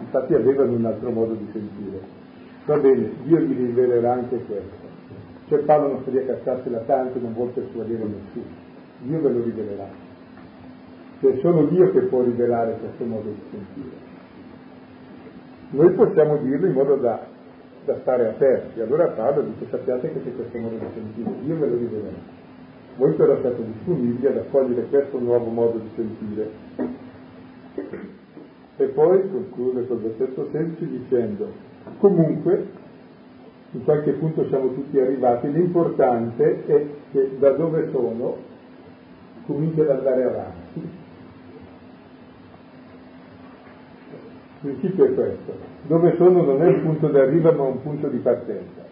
[0.00, 2.00] Infatti avevano un altro modo di sentire.
[2.64, 4.86] Va bene, Dio gli rivelerà anche questo.
[5.48, 8.66] Cioè Paolo non podia cassarsela tanto, non vuole persuadere nessuno.
[9.00, 10.07] Dio ve lo rivelerà.
[11.20, 13.96] Cioè è solo Dio che può rivelare questo modo di sentire.
[15.70, 17.26] Noi possiamo dirlo in modo da,
[17.84, 18.80] da stare aperti.
[18.80, 22.36] Allora Paolo dice sappiate che c'è questo modo di sentire, Dio ve lo rivelerà.
[22.96, 26.50] Voi però siete disponibili ad accogliere questo nuovo modo di sentire.
[28.76, 31.52] E poi conclude col versetto 16 dicendo,
[31.98, 32.66] comunque
[33.72, 38.36] in qualche punto siamo tutti arrivati, l'importante è che da dove sono
[39.46, 40.57] comincia ad andare avanti.
[44.60, 45.52] Il principio è questo,
[45.86, 48.86] dove sono non è un punto d'arrivo ma un punto di partenza.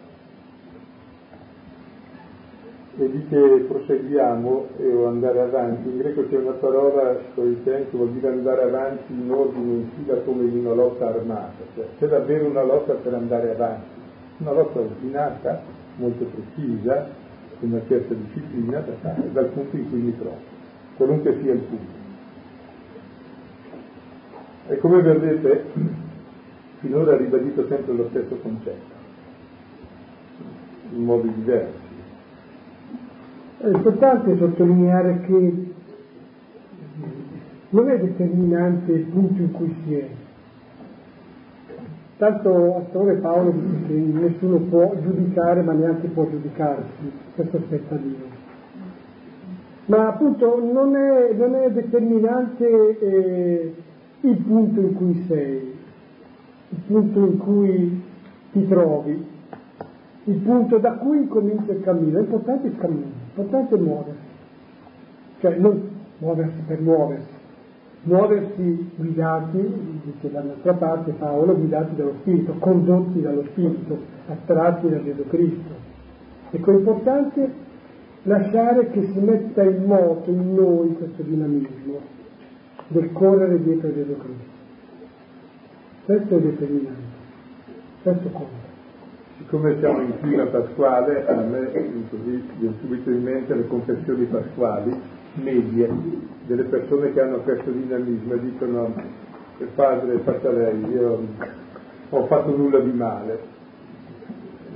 [2.99, 8.27] E dice proseguiamo e o andare avanti, in greco c'è una parola che vuol dire
[8.29, 12.63] andare avanti in ordine in fila come in una lotta armata, cioè c'è davvero una
[12.63, 13.95] lotta per andare avanti
[14.37, 15.61] una lotta ordinata,
[15.95, 17.07] molto precisa,
[17.59, 20.37] con una certa disciplina da fare dal punto in cui mi trovo,
[20.95, 22.06] qualunque sia il punto.
[24.69, 25.65] E come vedete,
[26.79, 28.95] finora ha ribadito sempre lo stesso concetto,
[30.93, 31.85] in modi diversi.
[33.59, 35.73] È importante sottolineare che
[37.69, 40.09] non è determinante il punto in cui si è,
[42.17, 47.97] Tanto Astore Paolo dice che nessuno può giudicare ma neanche può giudicarsi, questo spetta a
[47.99, 48.25] Dio.
[49.85, 53.73] Ma appunto non è, non è determinante eh,
[54.29, 55.73] il punto in cui sei,
[56.69, 58.01] il punto in cui
[58.51, 59.25] ti trovi,
[60.25, 62.17] il punto da cui incomincia il cammino.
[62.17, 64.19] È importante il cammino, è importante muoversi,
[65.39, 67.33] cioè non muoversi per muoversi,
[68.03, 75.25] muoversi guidati, dice dall'altra parte Paolo, guidati dallo Spirito, condotti dallo Spirito, attratti da Gesù
[75.27, 75.85] Cristo.
[76.51, 77.65] Ecco, è importante
[78.23, 82.16] lasciare che si metta in moto in noi questo dinamismo
[82.87, 84.55] del correre dietro Gesù Cristo.
[86.05, 87.01] Questo è determinante,
[88.03, 88.65] questo conta.
[89.37, 91.71] Siccome siamo in clima pasquale, a me
[92.09, 94.99] così viene subito in mente le confessioni pasquali
[95.35, 95.89] medie
[96.47, 98.93] delle persone che hanno questo dinamismo e dicono
[99.75, 101.27] padre faccia lei, io
[102.09, 103.55] ho fatto nulla di male.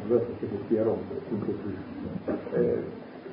[0.04, 1.76] Allora che sia rompo, appunto qui.
[2.54, 2.84] E,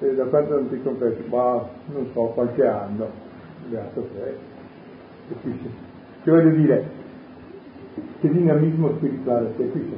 [0.00, 3.08] e da parte non ti confesso, ma non so, qualche anno,
[3.68, 4.36] beato te,
[5.28, 5.70] capisci?
[6.22, 6.90] Che voglio dire,
[8.20, 9.96] che dinamismo spirituale qui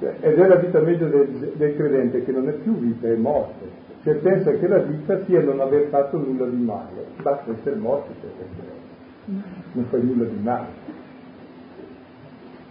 [0.00, 3.16] cioè, ed è la vita media del, del credente che non è più vita, è
[3.16, 7.76] morte cioè pensa che la vita sia non aver fatto nulla di male, basta essere
[7.76, 10.96] morti per essere, non fai nulla di male.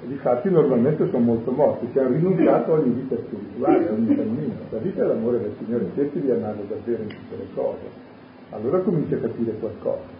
[0.03, 4.53] E difatti normalmente sono molto morti, che hanno rinunciato ogni vita spirituale, ogni cammino.
[4.69, 8.05] La vita è l'amore del Signore, cerchi di andare davvero in tutte le cose.
[8.51, 10.15] Allora comincia a capire qualcosa.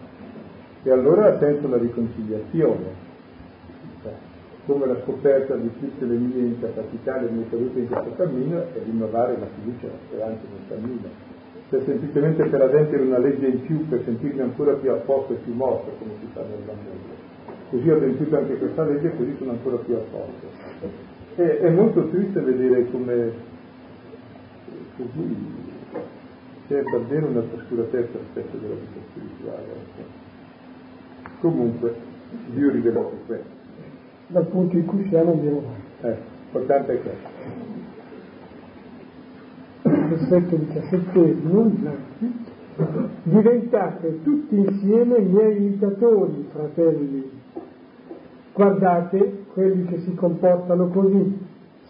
[0.82, 3.06] E allora ha senso la riconciliazione,
[4.66, 8.82] come la scoperta di tutte le mie incapacità, le mie cadute in questo cammino e
[8.84, 11.08] rinnovare la fiducia e la speranza nel cammino.
[11.70, 15.36] Cioè semplicemente per adempiere una legge in più, per sentirmi ancora più a posto e
[15.36, 17.16] più morto, come si fa nel Vangelo.
[17.70, 21.06] Così ho adempiuto anche questa legge e così sono ancora più a posto.
[21.36, 23.32] E, è molto triste vedere come
[24.96, 25.36] così
[26.68, 29.64] c'è davvero una trascuratezza rispetto della vita spirituale.
[29.72, 31.30] Ecco.
[31.40, 31.94] Comunque,
[32.54, 33.56] Dio rivela questo
[34.28, 35.82] dal punto in cui siamo andiamo avanti.
[36.02, 37.66] Eh, l'importante è questo.
[40.08, 42.44] Versetto 17, innanzi,
[43.22, 47.30] diventate tutti insieme miei imitatori, fratelli.
[48.52, 51.38] Guardate quelli che si comportano così,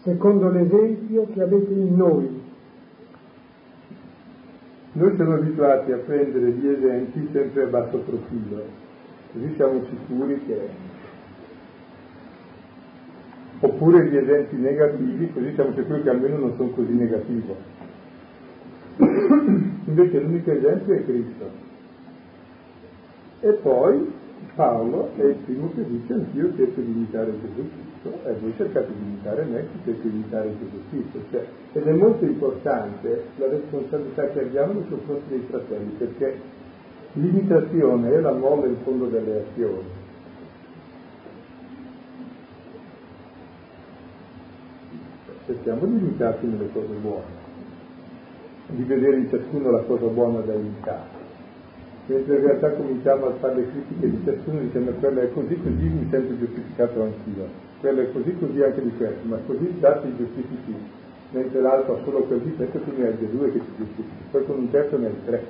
[0.01, 2.38] secondo l'esempio che avete in noi.
[4.99, 8.63] Noi siamo abituati a prendere gli esempi sempre a basso profilo,
[9.31, 10.59] così siamo sicuri che
[13.61, 17.53] oppure gli esempi negativi, così siamo sicuri che almeno non sono così negativi.
[19.85, 21.49] Invece l'unico esempio è Cristo.
[23.39, 24.11] E poi
[24.55, 27.69] Paolo è il primo che dice anch'io cerco di imitare Gesù
[28.01, 31.19] Cristo e voi cercate di imitare me, cerco di imitare Gesù Cristo.
[31.31, 36.39] Cioè, ed è molto importante la responsabilità che abbiamo nei confronti dei fratelli, perché
[37.13, 40.07] l'imitazione è la molla in fondo delle azioni
[45.45, 47.25] cerchiamo di imitarci nelle cose buone,
[48.67, 51.17] di vedere in ciascuno la cosa buona da imitare.
[52.05, 55.87] Mentre in realtà cominciamo a fare le critiche di ciascuno dicendo quella è così, così
[55.87, 57.68] mi sento giustificato anch'io.
[57.79, 60.75] Quello è così, così anche di questo, ma così dati i giustifichi,
[61.31, 64.57] mentre l'altro ha solo quel difetto, tu ne hai due che ti giustifichi, poi con
[64.57, 65.45] un terzo ne hai tre.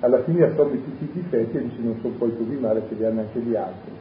[0.00, 3.04] Alla fine assorbi tutti i difetti e dici non sono poi così male, ce li
[3.04, 3.92] hanno anche gli altri.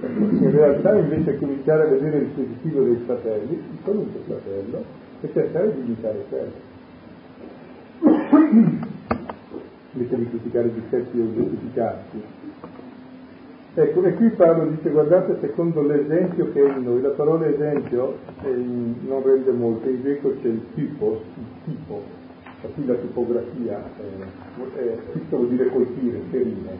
[0.00, 4.84] In realtà invece cominciare a vedere il positivo dei fratelli, di qualunque fratello,
[5.20, 6.72] e cercare di imitare quello.
[9.92, 12.22] Invece di criticare i difetti o giustificarsi.
[13.76, 18.18] Ecco, e qui Paolo dice, guardate, secondo l'esempio che è in noi, la parola esempio
[18.44, 22.00] in, non rende molto, in greco c'è il tipo, il tipo,
[22.72, 26.78] qui la tipografia, eh, eh, tipo vuol dire colpire, ferire,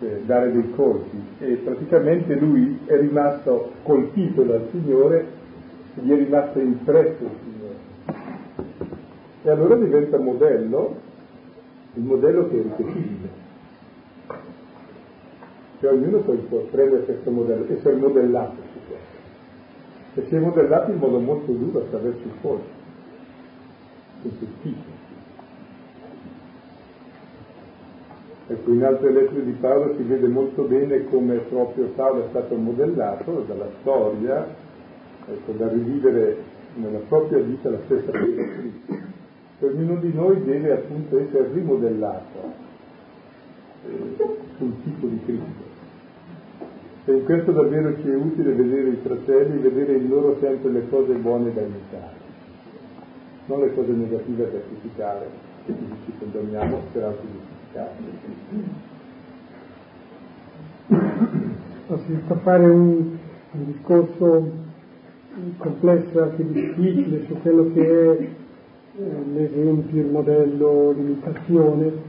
[0.00, 5.26] eh, dare dei colpi, e praticamente lui è rimasto colpito dal Signore,
[5.94, 7.76] gli è rimasto impresso il Signore.
[9.42, 10.96] E allora diventa modello,
[11.94, 13.46] il modello che è ripetibile
[15.80, 19.16] cioè ognuno poi può prendere questo modello, essere modellato su questo.
[20.14, 22.32] E si è modellato in modo molto duro attraverso il
[24.22, 24.96] questo tipo.
[28.50, 32.56] Ecco, in altre lettere di Paolo si vede molto bene come proprio Paolo è stato
[32.56, 34.46] modellato dalla storia,
[35.26, 36.36] ecco, da rivivere
[36.74, 39.06] nella propria vita la stessa cosa Cristo.
[39.60, 42.52] Ognuno di noi deve appunto essere rimodellato
[43.86, 44.16] eh,
[44.56, 45.67] sul tipo di Cristo.
[47.08, 50.86] E in questo davvero ci è utile vedere i fratelli, vedere in loro sempre le
[50.90, 52.16] cose buone da imitare,
[53.46, 55.26] non le cose negative da criticare,
[55.64, 55.72] che
[56.04, 57.92] ci condanniamo per autogiustificare.
[62.04, 63.16] Si sta a fare un,
[63.52, 64.50] un discorso
[65.56, 68.30] complesso, anche difficile, su quello che è eh,
[69.32, 72.07] l'esempio, il modello, l'imitazione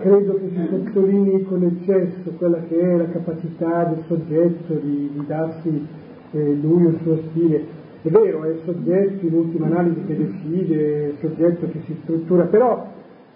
[0.00, 5.26] credo che si sottolinei con eccesso quella che è la capacità del soggetto di, di
[5.26, 5.86] darsi
[6.30, 7.82] eh, lui il suo stile.
[8.02, 11.96] È vero, è il soggetto in ultima analisi che decide, è il soggetto che si
[12.02, 12.86] struttura, però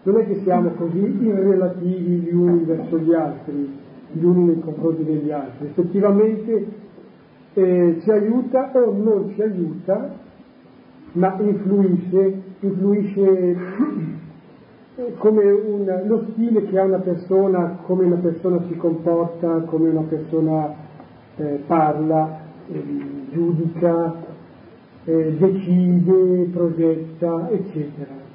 [0.02, 3.76] non è che siamo così irrelativi gli uni verso gli altri,
[4.12, 5.66] gli uni nei confronti degli altri.
[5.66, 6.66] Effettivamente
[7.54, 10.14] eh, ci aiuta o non ci aiuta,
[11.12, 13.56] ma influisce, influisce
[15.18, 20.02] come un, lo stile che ha una persona, come una persona si comporta, come una
[20.02, 20.74] persona
[21.36, 22.82] eh, parla, eh,
[23.30, 24.14] giudica,
[25.04, 28.26] eh, decide, progetta, eccetera.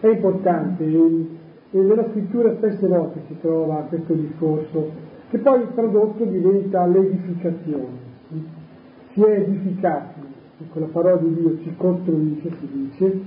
[0.00, 4.90] È importante, e nella scrittura spesse volte si trova questo discorso,
[5.28, 8.08] che poi il prodotto diventa l'edificazione.
[9.12, 10.20] Si è edificati,
[10.70, 13.20] con la parola di Dio si costruisce, si dice,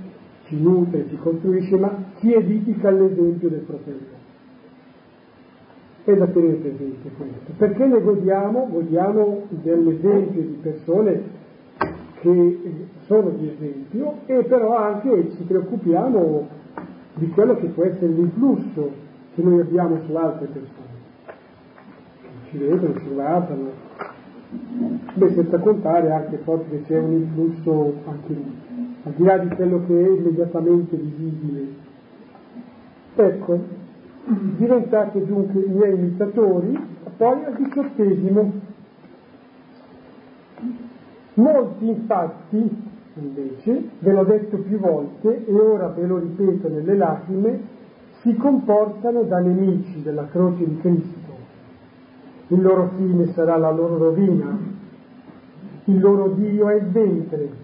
[0.46, 4.22] si nutre, si costruisce, ma si edifica all'esempio del fratello.
[6.04, 11.22] È da tenere presente questo, perché ne godiamo, godiamo dell'esempio di persone
[12.20, 16.48] che sono di esempio e però anche ci preoccupiamo
[17.14, 18.90] di quello che può essere l'influsso
[19.34, 20.92] che noi abbiamo su altre persone.
[22.50, 23.70] Ci vedono, ci guardano.
[25.14, 28.63] Beh, senza contare anche forse che c'è un influsso anche lì
[29.04, 31.66] al di là di quello che è immediatamente visibile.
[33.16, 33.58] Ecco,
[34.56, 36.78] diventate dunque i miei imitatori,
[37.16, 38.52] poi al diciottesimo.
[41.34, 42.82] Molti infatti,
[43.14, 47.60] invece, ve l'ho detto più volte e ora ve lo ripeto nelle lacrime,
[48.22, 51.32] si comportano da nemici della croce di Cristo.
[52.48, 54.58] Il loro fine sarà la loro rovina,
[55.84, 57.63] il loro Dio è il ventre,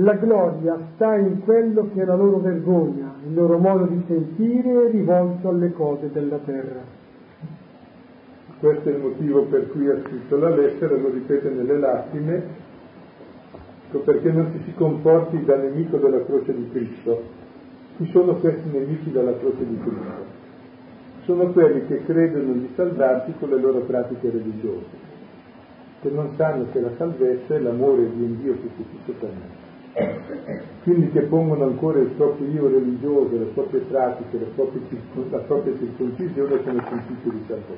[0.00, 4.90] la gloria sta in quello che è la loro vergogna, il loro modo di sentire
[4.90, 6.80] rivolto alle cose della terra.
[8.60, 12.42] Questo è il motivo per cui ha scritto la lettera, lo ripete nelle lacrime,
[13.86, 17.22] ecco perché non ci si comporti da nemico della croce di Cristo.
[17.96, 20.36] Chi sono questi nemici della croce di Cristo?
[21.24, 24.86] Sono quelli che credono di salvarsi con le loro pratiche religiose,
[26.02, 29.30] che non sanno che la salvezza è l'amore di un Dio che si tutto per
[29.30, 29.66] me
[30.84, 34.80] quindi che pongono ancora il proprio io religioso, le proprie pratiche, le proprie,
[35.30, 37.72] la propria circoncisione come principio di salvezza,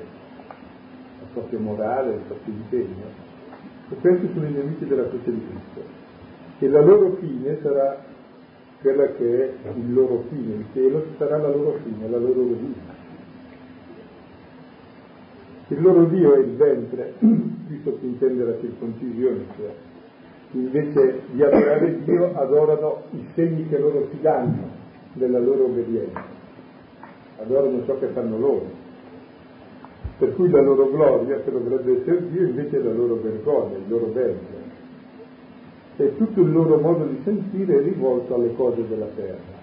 [0.47, 3.29] la propria morale, il proprio impegno.
[3.89, 5.99] E questi sono i nemici della croce di Cristo.
[6.59, 8.03] E la loro fine sarà
[8.81, 12.99] quella che è il loro fine, il cielo sarà la loro fine, la loro rovina.
[15.67, 19.73] Il loro Dio è il ventre, qui sottintende la circoncisione, cioè
[20.51, 24.69] invece di adorare Dio adorano i segni che loro si danno
[25.13, 26.21] della loro obbedienza,
[27.41, 28.79] adorano ciò che fanno loro.
[30.17, 33.87] Per cui la loro gloria, che dovrebbe essere Dio, invece è la loro vergogna, il
[33.87, 34.59] loro bello.
[35.97, 39.59] E tutto il loro modo di sentire è rivolto alle cose della terra.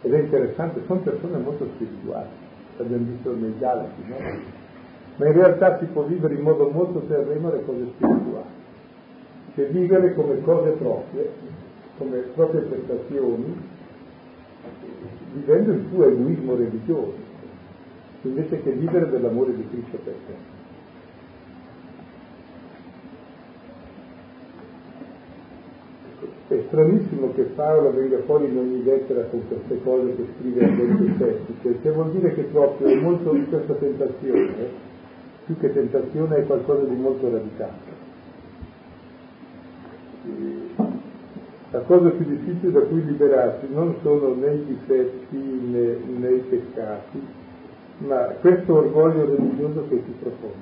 [0.00, 2.28] Ed è interessante, sono persone molto spirituali,
[2.76, 4.16] l'abbiamo visto nei Galati, no?
[5.16, 8.46] Ma in realtà si può vivere in modo molto terreno le cose spirituali,
[9.58, 11.30] cioè vivere come cose proprie,
[11.98, 13.60] come proprie prestazioni,
[15.32, 17.16] vivendo il tuo egoismo religioso,
[18.22, 20.56] invece che vivere dell'amore di Cristo per te.
[26.54, 30.72] È stranissimo che Paolo venga fuori in ogni lettera con queste cose che scrive a
[30.72, 34.86] questi testi, perché vuol dire che proprio molto di questa tentazione,
[35.46, 37.87] più che tentazione è qualcosa di molto radicale.
[41.70, 46.40] La cosa più difficile da cui liberarsi non sono né i difetti né, né i
[46.40, 47.20] peccati,
[47.98, 50.56] ma questo orgoglio religioso che si profonde,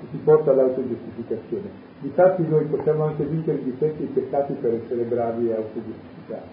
[0.00, 1.68] che si porta all'autogiustificazione.
[2.00, 6.48] Difatti noi possiamo anche vincere i difetti e i peccati per essere bravi e autogiustificati.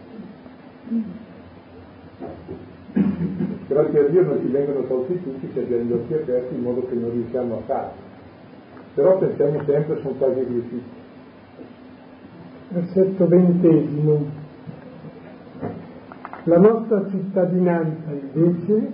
[3.68, 6.86] Grazie a Dio non ci vengono tolti tutti se abbiamo gli occhi aperti in modo
[6.86, 8.06] che non riusciamo a farlo.
[8.94, 11.06] Però pensiamo sempre sono quasi riusciti.
[12.70, 14.26] Versetto ventesimo.
[16.44, 18.92] La nostra cittadinanza invece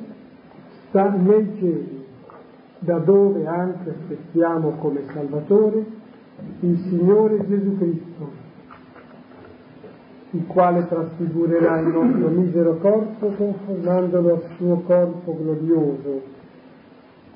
[0.88, 2.06] sta nei cieli,
[2.80, 5.86] da dove anche aspettiamo come Salvatore
[6.60, 8.32] il Signore Gesù Cristo,
[10.32, 16.22] il quale trasfigurerà il nostro misero corpo conformandolo al suo corpo glorioso,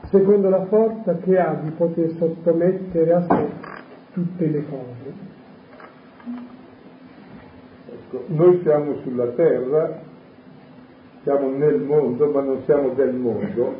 [0.10, 3.50] secondo la forza che ha di poter sottomettere a sé
[4.14, 5.27] tutte le cose.
[8.10, 10.00] Ecco, noi siamo sulla terra,
[11.24, 13.76] siamo nel mondo, ma non siamo del mondo,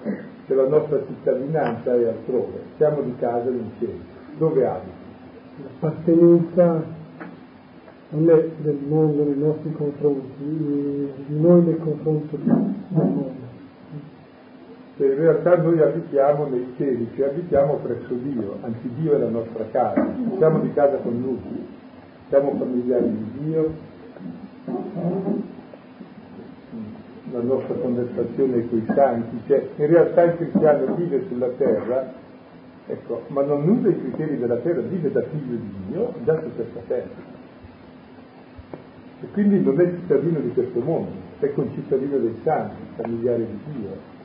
[0.46, 4.16] che la nostra cittadinanza è altrove, siamo di casa in cielo.
[4.38, 5.06] Dove abiti?
[5.64, 6.84] l'appartenenza
[8.10, 13.32] non è del mondo nei nostri confronti, di noi nel confronto del mondo.
[14.98, 19.66] in realtà noi abitiamo nei cieli, cioè abitiamo presso Dio, anzi Dio è la nostra
[19.72, 20.08] casa,
[20.38, 21.66] siamo di casa con Lui,
[22.30, 23.74] siamo familiari di Dio,
[27.32, 32.26] la nostra conversazione con i santi, cioè in realtà il cristiano vive sulla terra
[32.90, 37.36] Ecco, ma non usa i criteri della terra, vive da figlio di Dio questa terra.
[39.20, 44.16] E quindi non è cittadino di questo mondo, è concittadino dei santi, familiare di Dio.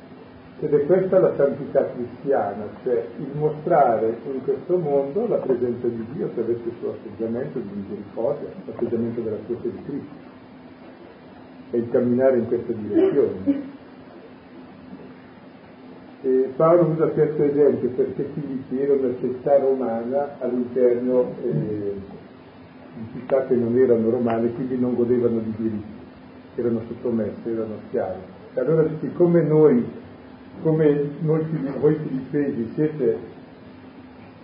[0.60, 6.06] Ed è questa la santità cristiana, cioè il mostrare in questo mondo la presenza di
[6.12, 10.31] Dio attraverso il suo atteggiamento di misericordia, l'atteggiamento della croce di Cristo.
[11.72, 13.70] E il camminare in questa direzione.
[16.24, 21.94] E Paolo usa questo esempio perché Filippi era una città romana all'interno eh,
[22.94, 25.92] di città che non erano romane, quindi non godevano di diritti,
[26.54, 28.20] erano sottomesse, erano schiavi.
[28.54, 29.84] E allora siccome noi,
[30.62, 31.44] come noi,
[31.80, 33.18] voi filippesi siete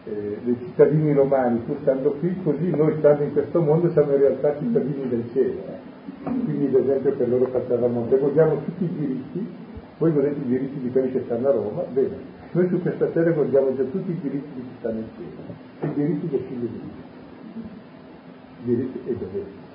[0.04, 4.18] eh, dei cittadini romani pur stando qui, così noi stando in questo mondo siamo in
[4.18, 5.77] realtà cittadini del cielo.
[6.44, 9.46] Quindi ad esempio per loro facevamo, devogliamo tutti i diritti
[9.98, 12.16] voi volete i diritti di quelli che stanno a Roma, bene,
[12.52, 15.94] noi su questa terra vogliamo già tutti i diritti di chi sta nel cielo, i
[15.94, 16.80] diritti del figlio di
[18.62, 19.66] Dio, diritti e doveri.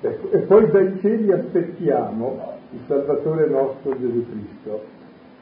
[0.00, 4.84] Ecco, e poi dai cieli aspettiamo il Salvatore nostro Gesù Cristo,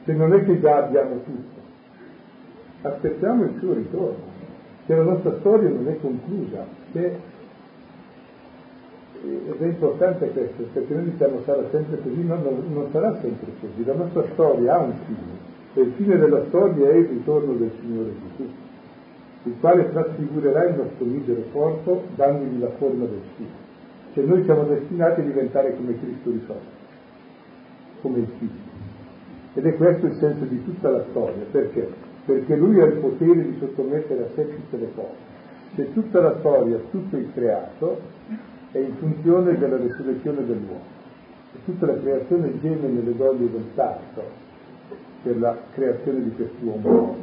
[0.03, 1.61] che non è che già abbiamo tutto,
[2.81, 4.31] aspettiamo il suo ritorno,
[4.87, 7.15] che la nostra storia non è conclusa, che
[9.23, 13.51] ed è importante questo, perché noi diciamo sarà sempre così, no, non, non sarà sempre
[13.61, 17.53] così, la nostra storia ha un fine, e il fine della storia è il ritorno
[17.53, 18.49] del Signore Gesù,
[19.43, 23.61] il quale trasfigurerà il nostro misero corpo dandogli la forma del Figlio.
[24.13, 26.81] Cioè noi siamo destinati a diventare come Cristo risorto,
[28.01, 28.71] come il Figlio.
[29.55, 31.89] Ed è questo il senso di tutta la storia, perché?
[32.25, 35.31] Perché lui ha il potere di sottomettere a sé tutte le cose.
[35.75, 37.99] Se tutta la storia, tutto il creato,
[38.73, 40.81] è in funzione della resurrezione dell'uomo.
[41.53, 44.23] E tutta la creazione geme nelle doglie del sarto
[45.21, 47.15] per la creazione di quest'uomo.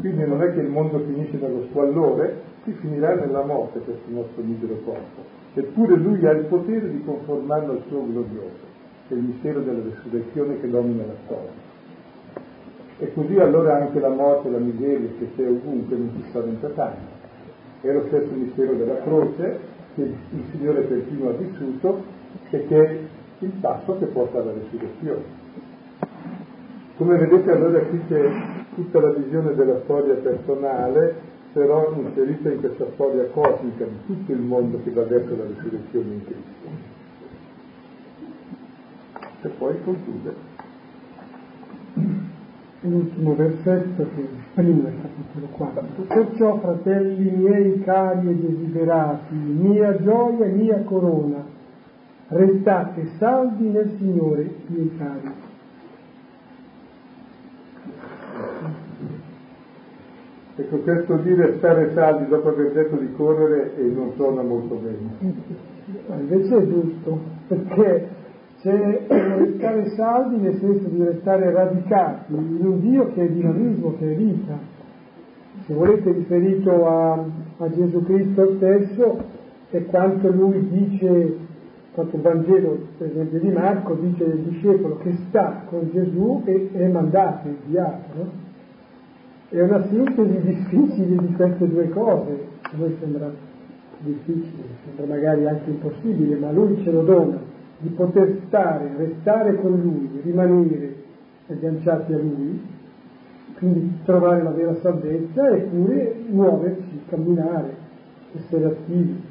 [0.00, 4.42] Quindi non è che il mondo finisce nello squallore, si finirà nella morte questo nostro
[4.42, 5.22] misero corpo.
[5.54, 8.72] Eppure lui ha il potere di conformarlo al suo glorioso,
[9.06, 11.62] che è il mistero della resurrezione che domina la storia.
[12.98, 17.12] E così allora anche la morte, la miseria che c'è ovunque non si spaventa tanto.
[17.80, 22.02] È lo stesso mistero della croce, che il Signore perfino ha vissuto
[22.50, 22.98] e che è
[23.38, 25.42] il passo che porta alla resurrezione.
[26.96, 28.30] Come vedete allora qui c'è
[28.74, 34.40] tutta la visione della storia personale, però inserita in questa storia cosmica di tutto il
[34.40, 36.92] mondo che va verso la risurrezione in Cristo.
[39.42, 40.53] E poi conclude
[42.88, 46.02] l'ultimo versetto che esprime il capitolo 4.
[46.06, 51.44] Perciò, fratelli miei cari e desiderati, mia gioia e mia corona,
[52.28, 55.32] restate saldi nel Signore, miei cari.
[60.56, 65.42] Ecco, questo dire stare saldi dopo aver detto di correre e non suona molto bene.
[66.20, 67.18] Invece è giusto,
[67.48, 68.08] perché
[68.64, 74.10] c'è restare saldi nel senso di restare radicati in un Dio che è dinamismo, che
[74.10, 74.58] è vita.
[75.66, 77.24] Se volete riferito a,
[77.58, 79.22] a Gesù Cristo stesso,
[79.68, 81.36] è quanto lui dice,
[81.92, 86.70] quanto il Vangelo, per esempio di Marco, dice del discepolo che sta con Gesù e
[86.72, 88.16] è mandato, inviato.
[88.16, 88.30] No?
[89.50, 93.30] È una sintesi difficile di queste due cose, a noi sembra
[93.98, 97.52] difficile, sembra magari anche impossibile, ma lui ce lo dona
[97.84, 100.94] di poter stare, restare con Lui, rimanere
[101.48, 102.58] agganciati a Lui,
[103.58, 107.76] quindi trovare la vera salvezza eppure muoversi, camminare,
[108.36, 109.22] essere attivi.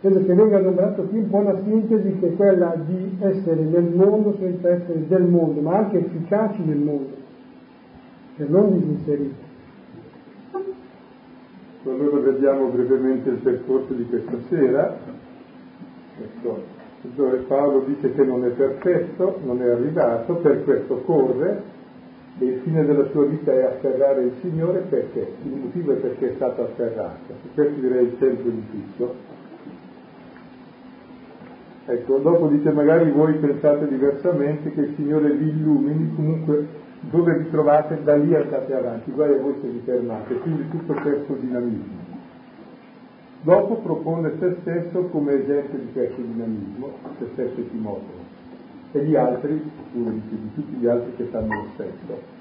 [0.00, 3.94] Credo che venga adombrato qui un po' una sintesi che è quella di essere nel
[3.94, 7.14] mondo senza essere del mondo, ma anche efficaci nel mondo,
[8.36, 9.50] per non disinseriti.
[11.84, 14.96] Allora vediamo brevemente il percorso di questa sera.
[16.20, 21.62] Ecco dove Paolo dice che non è perfetto, non è arrivato, per questo corre
[22.38, 25.34] e il fine della sua vita è afferrare il Signore perché?
[25.42, 27.34] Il motivo è perché è stato afferrato.
[27.54, 29.40] Questo direi il centro di tutto.
[31.84, 36.66] Ecco, dopo dice magari voi pensate diversamente che il Signore vi illumini, comunque
[37.00, 40.94] dove vi trovate da lì andate avanti, guai a voi se vi fermate, quindi tutto
[40.94, 42.01] questo dinamismo.
[43.42, 48.20] Dopo propone se stesso come esempio di questo dinamismo, se stesso e Timoteo,
[48.92, 52.40] e gli altri, pure dice di tutti gli altri che fanno lo stesso.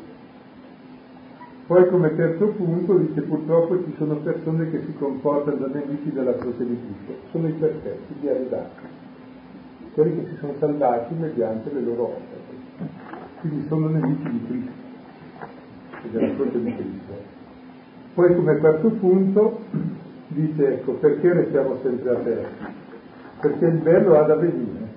[1.66, 6.36] Poi come terzo punto dice purtroppo ci sono persone che si comportano da nemici della
[6.36, 8.86] croce di Cristo, sono i perfetti, gli arrivati,
[9.93, 12.89] quelli che si sono salvati mediante le loro opere,
[13.39, 14.72] quindi sono nemici di Cristo.
[16.04, 17.14] E della croce di Cristo.
[18.14, 19.60] Poi come quarto punto
[20.34, 22.80] dice ecco perché restiamo sempre a terra?
[23.40, 24.88] Perché il bello ha da venire,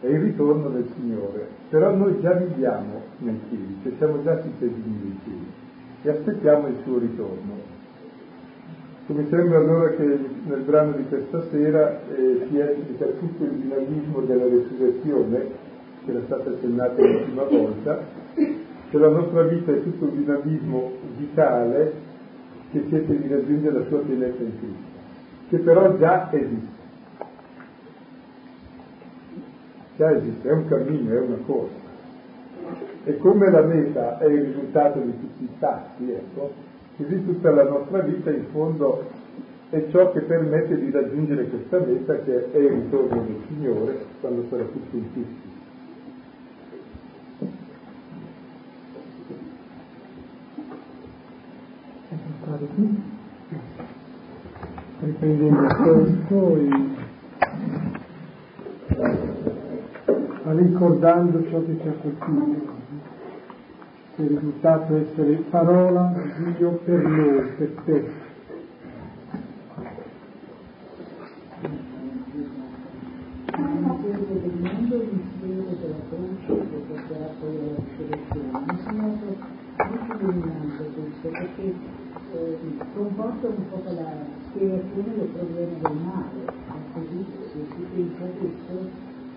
[0.00, 4.98] è il ritorno del Signore, però noi già viviamo nei cieli, cioè siamo già cittadini
[5.00, 5.52] dei cieli
[6.02, 7.72] e aspettiamo il suo ritorno.
[9.06, 14.20] Mi sembra allora che nel brano di questa sera eh, si esplica tutto il dinamismo
[14.20, 15.46] della resurrezione,
[16.04, 18.02] che era stata accennata l'ultima volta,
[18.34, 22.03] che la nostra vita è tutto un dinamismo vitale
[22.70, 24.88] che cerca di raggiungere la sua pienezza in Cristo,
[25.48, 26.82] che però già esiste.
[29.96, 31.82] Già esiste, è un cammino, è una corsa.
[33.04, 36.52] E come la meta è il risultato di tutti i passi, ecco,
[36.96, 39.08] così tutta la nostra vita in fondo
[39.70, 44.44] è ciò che permette di raggiungere questa meta che è il ritorno del Signore quando
[44.48, 45.52] sarà tutto in tutti.
[52.44, 52.63] fare qui,
[55.00, 56.68] riprendendo questo e
[60.52, 62.72] ricordando ciò che ci ha colpito,
[64.16, 68.22] che il risultato è essere parola di Dio per noi, per te.
[74.04, 78.64] del mondo il mistero della croce che porterà poi alla risurrezione.
[78.66, 79.18] Mi sono
[79.76, 81.74] molto dominante questo perché
[82.32, 82.58] eh,
[82.94, 84.10] comporta un po' la
[84.48, 86.44] spiegazione del problema del male,
[86.92, 88.74] così se si pensa questo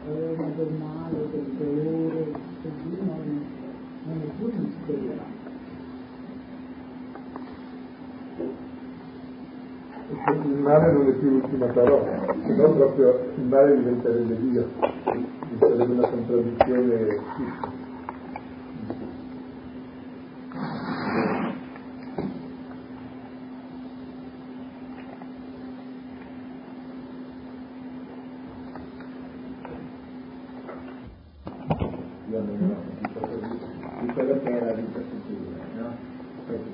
[0.05, 2.31] è eh, una del male, del dolore,
[2.61, 3.45] così non,
[4.03, 4.76] non è più un mistero.
[4.89, 4.95] Il
[10.61, 14.69] male non è più l'ultima parola, se no proprio il male diventerebbe Dio,
[15.59, 17.85] sarebbe una contraddizione fissa.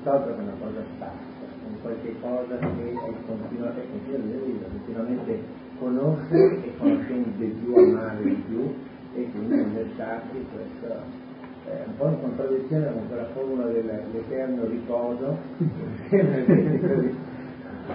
[0.04, 5.44] tutt'altro che una cosa statica, un qualche cosa che è continua, è continua, continuamente
[5.80, 8.74] conoscere e conoscendo di più, amare di più
[9.16, 9.90] e quindi nel
[10.24, 11.22] lasciarsi questo
[11.66, 15.38] è un po' in contraddizione con quella formula dell'eterno riposo.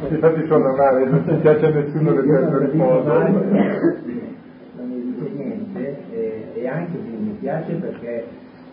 [0.09, 3.13] Infatti sono male, non ci piace a nessuno l'eterno riposo.
[3.19, 8.27] Non mi dice niente e, e anche mi piace perché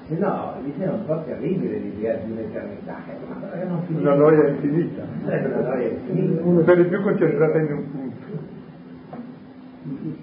[0.07, 2.97] se no mi sembra un po' terribile l'idea di un'eternità,
[3.27, 5.03] una, una noia infinita.
[5.23, 6.41] Una noia infinita.
[6.63, 8.13] Per di più concentrata in un punto.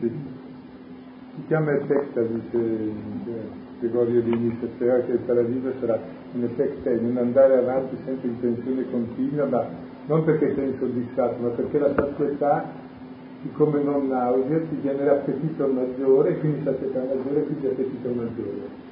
[0.01, 0.32] Sì.
[1.43, 2.93] Si chiama effecta, dice
[3.81, 5.99] Gregorio di Nissa, che il paradiso sarà
[6.35, 9.67] un effetto, non andare avanti sempre in tensione continua, ma
[10.07, 12.71] non perché sei insoddisfatto, ma perché la satietà,
[13.43, 18.91] siccome non nausea, ti viene l'appetito maggiore, quindi satietà maggiore, quindi appetito maggiore.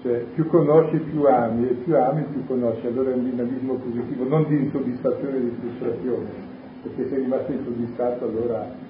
[0.00, 2.86] Cioè, più conosci, più ami, e più ami, più conosci.
[2.86, 6.28] Allora è un dinamismo positivo, non di insoddisfazione e di frustrazione,
[6.84, 8.84] perché sei rimasto insoddisfatto allora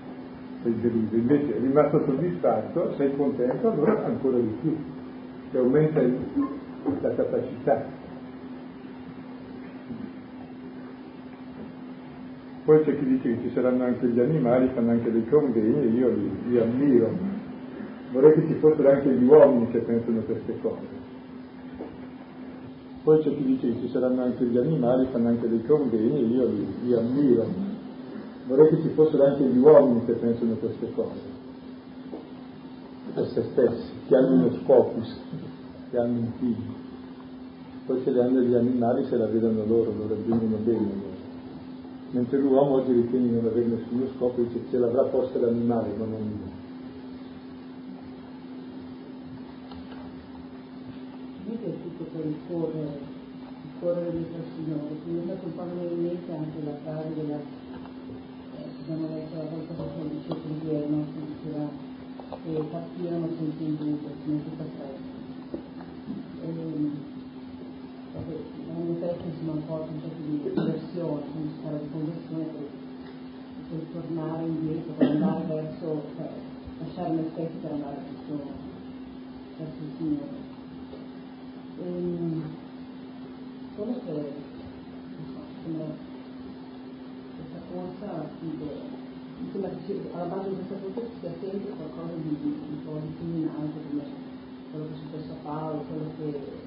[0.66, 1.14] sei deluso.
[1.14, 4.76] Invece, rimasto soddisfatto, sei contento, allora ancora di più,
[5.50, 8.04] che aumenta la capacità
[12.66, 15.86] Poi c'è chi dice che ci saranno anche gli animali, fanno anche dei convegni e
[15.86, 17.10] io li, li ammiro.
[18.10, 21.04] Vorrei che ci fossero anche gli uomini che pensano queste cose.
[23.04, 26.24] Poi c'è chi dice che ci saranno anche gli animali, fanno anche dei convegni e
[26.24, 27.75] io li, li ammiro.
[28.46, 31.34] Vorrei che ci fossero anche gli uomini che pensano queste cose.
[33.14, 35.16] Per se stessi, che hanno uno scopus,
[35.90, 36.84] che hanno un figlio.
[37.86, 41.16] Poi ce le hanno gli animali se la vedono loro, lo raggiungono bene loro
[42.10, 46.04] mentre l'uomo oggi ritiene di non avere nessuno scopo, dice ce l'avrà posta l'animale, ma
[46.04, 46.64] non io.
[51.44, 52.98] Mi è tutto per il correre,
[53.62, 54.24] il correre del
[54.54, 57.38] Signore, mi è stato un po' in mente anche la frase della,
[58.86, 61.04] eh, abbiamo letto la volta che dice preghiera, no?
[61.12, 61.68] si diceva
[62.42, 64.94] che partirono senza indugio, fretta.
[68.66, 72.68] nel mio testo si un po' il concetto di conversione, quindi parla di conversione per,
[73.70, 76.30] per tornare indietro, per andare verso, cioè,
[76.78, 78.42] lasciare me stesso per andare verso,
[79.58, 80.44] verso il Signore.
[81.78, 82.42] E, ehm,
[83.74, 86.14] quello che non so, sembra
[87.36, 88.64] questa appunto,
[89.40, 89.70] mi sembra
[90.12, 94.04] alla base di questa ci sia sempre qualcosa di, di, di un po' discriminante come
[94.70, 96.64] quello che è successo a Paolo, quello che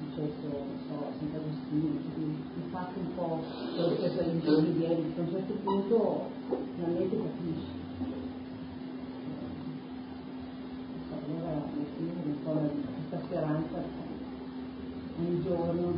[0.00, 3.42] successo, non so, a Sant'Agostino, di fatto un po'
[3.74, 6.30] quello che è in giorni di ieri, a un certo punto
[6.74, 7.78] finalmente capisci.
[11.10, 12.58] Allora mi scrivo un po'
[12.94, 13.82] questa speranza
[15.18, 15.92] ogni giorno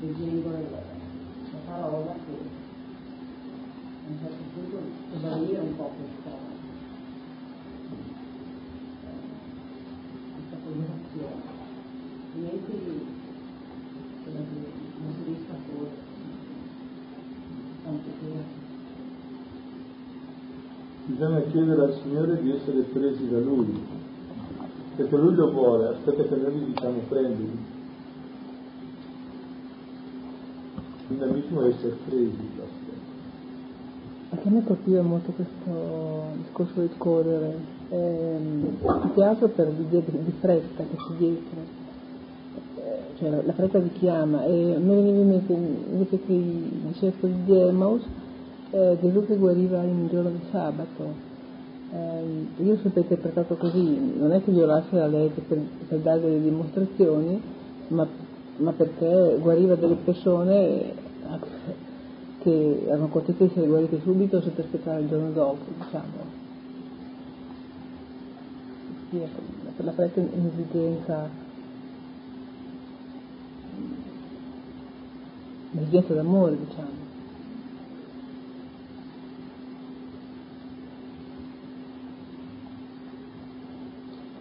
[0.00, 2.57] leggendo la parola che
[4.08, 4.80] a un certo punto
[5.14, 6.30] esaurire un po' questa,
[10.34, 11.56] questa colorazione
[12.24, 13.16] altrimenti
[15.02, 16.06] non si riesca a porre.
[21.04, 23.86] Bisogna chiedere al Signore di essere presi da Lui,
[24.96, 27.76] perché Lui lo vuole, aspetta che noi gli diciamo prendili.
[31.08, 32.48] Il dinamismo è essere presi
[34.30, 37.54] Anche a me colpiva molto questo discorso del correre,
[37.88, 41.86] ehm, più che altro per l'idea di, di fretta che c'è dietro.
[43.18, 46.42] Cioè la, la fretta vi chiama e me veniva in mente invece che
[46.86, 48.02] discepoli di Emmaus
[48.70, 51.26] eh, Gesù che guariva in giorno di sabato.
[51.90, 55.58] Eh, io ho sempre interpretato così non è che violasse la legge per,
[55.88, 57.40] per dare delle dimostrazioni
[57.88, 58.06] ma,
[58.58, 60.92] ma perché guariva delle persone
[62.40, 66.36] che erano contente di essere guarite subito senza aspettare il giorno dopo diciamo
[69.10, 69.40] ecco,
[69.76, 71.46] per la fretta esigenza
[75.78, 77.06] l'esigenza d'amore, diciamo.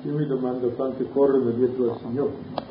[0.04, 2.67] Io mi domando quante corrono dietro al Signore.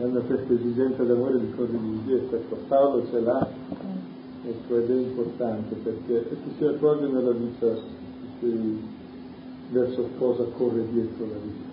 [0.00, 2.36] Hanno questa esigenza d'amore di correre dietro.
[2.36, 3.48] Ecco, Paolo ce l'ha,
[4.44, 7.96] ecco, ed è importante perché ci si accorge nella vita
[9.70, 11.68] verso cosa corre dietro la vita.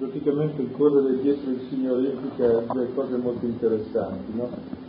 [0.00, 4.32] praticamente il correre dietro il Signore implica due cose molto interessanti.
[4.34, 4.79] No?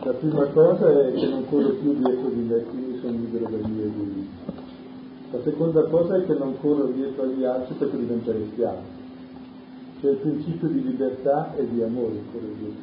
[0.00, 3.68] La prima cosa è che non corro più dietro di me, quindi sono libero dai
[3.68, 4.28] miei egoismi.
[5.32, 8.78] La seconda cosa è che non corro dietro agli altri perché diventerei schiavo.
[10.00, 12.74] C'è il principio di libertà e di amore in quello di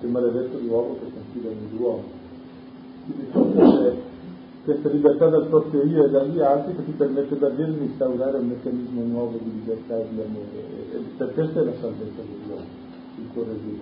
[0.00, 2.04] Che maledetto l'uomo che confida nell'uomo.
[3.04, 3.94] Quindi c'è
[4.64, 8.48] questa libertà dal proprio io e dagli altri che ti permette davvero di instaurare un
[8.48, 10.92] meccanismo nuovo di libertà e di amore.
[10.92, 12.64] E per questo è la salvezza dell'uomo,
[13.16, 13.80] il correggio di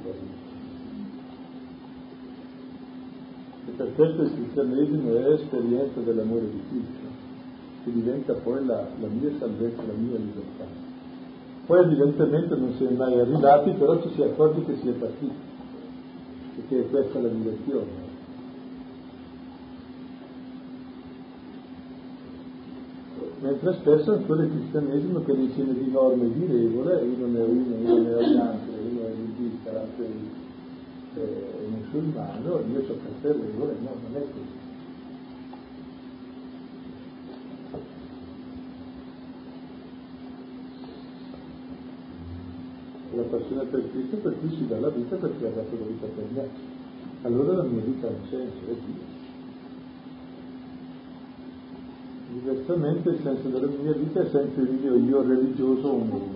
[3.67, 7.07] E per questo il cristianesimo è esperienza dell'amore di Cristo,
[7.85, 10.65] che diventa poi la, la mia salvezza, la mia libertà.
[11.67, 15.35] Poi evidentemente non si è mai arrivati, però ci si accorge che si è partiti,
[16.55, 18.05] perché è questa la direzione.
[23.39, 27.45] mentre spesso ancora il cristianesimo che è insieme di norme di regole, uno ne ha
[27.45, 30.05] una, uno ne ha un'altra, uno è budista, l'altro
[31.87, 34.65] è, è musulmano, io so queste regole, no, non è così.
[43.15, 46.07] La passione per Cristo per cui si dà la vita perché ha dato la vita
[46.07, 46.49] per me.
[47.23, 49.15] Allora la mia vita ha un senso, è Dio.
[52.29, 56.36] Diversamente il senso della mia vita è sempre il mio io religioso o umano,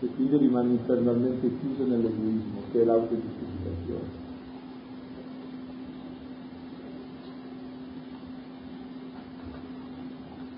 [0.00, 4.28] e quindi rimane internamente chiuso nell'egoismo, che è l'autogiustificazione.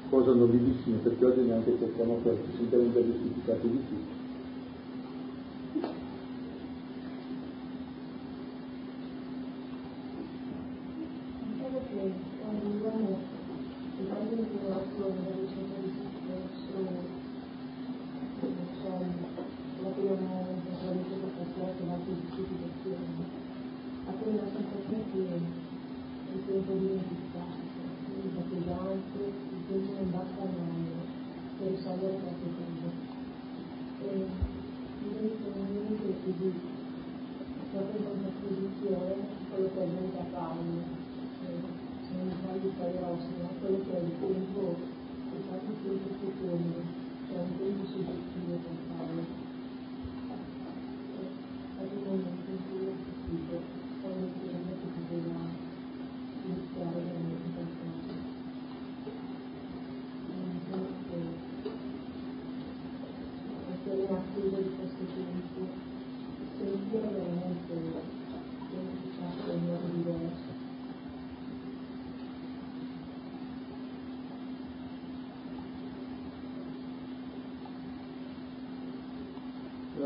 [0.09, 3.12] Cosa nobilissima, perché oggi neanche cerchiamo questo, si sentiamo già di
[3.61, 4.22] tutto.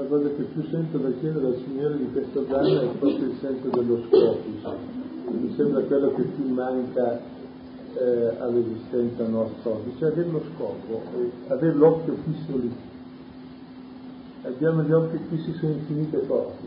[0.04, 3.68] Cosa che più sento da chiedere al Signore di questo anno è proprio il senso
[3.68, 4.74] dello scopo.
[5.30, 7.20] Mi sembra quello che più manca
[7.94, 11.02] eh, all'esistenza nostra oggi, cioè avere lo scopo,
[11.48, 12.72] avere l'occhio fisso lì.
[14.42, 16.58] Abbiamo gli occhi fissi su infinite cose,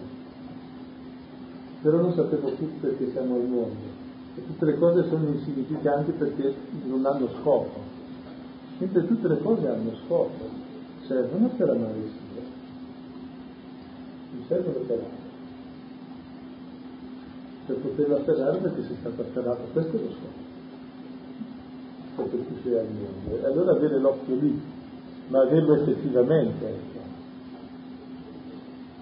[1.82, 3.98] però non sappiamo più perché siamo al mondo.
[4.36, 6.54] E tutte le cose sono insignificanti perché
[6.86, 7.80] non hanno scopo,
[8.80, 10.68] mentre tutte le cose hanno scopo,
[11.06, 12.29] servono per amare il Signore
[14.32, 15.28] mi servono per altro.
[17.66, 20.48] Per poterlo afferrare perché sei stato afferrato, questo è lo scopo.
[22.16, 23.42] Perché tu sei al mondo.
[23.42, 24.62] E allora avere l'occhio lì,
[25.28, 26.98] ma averlo effettivamente, ecco.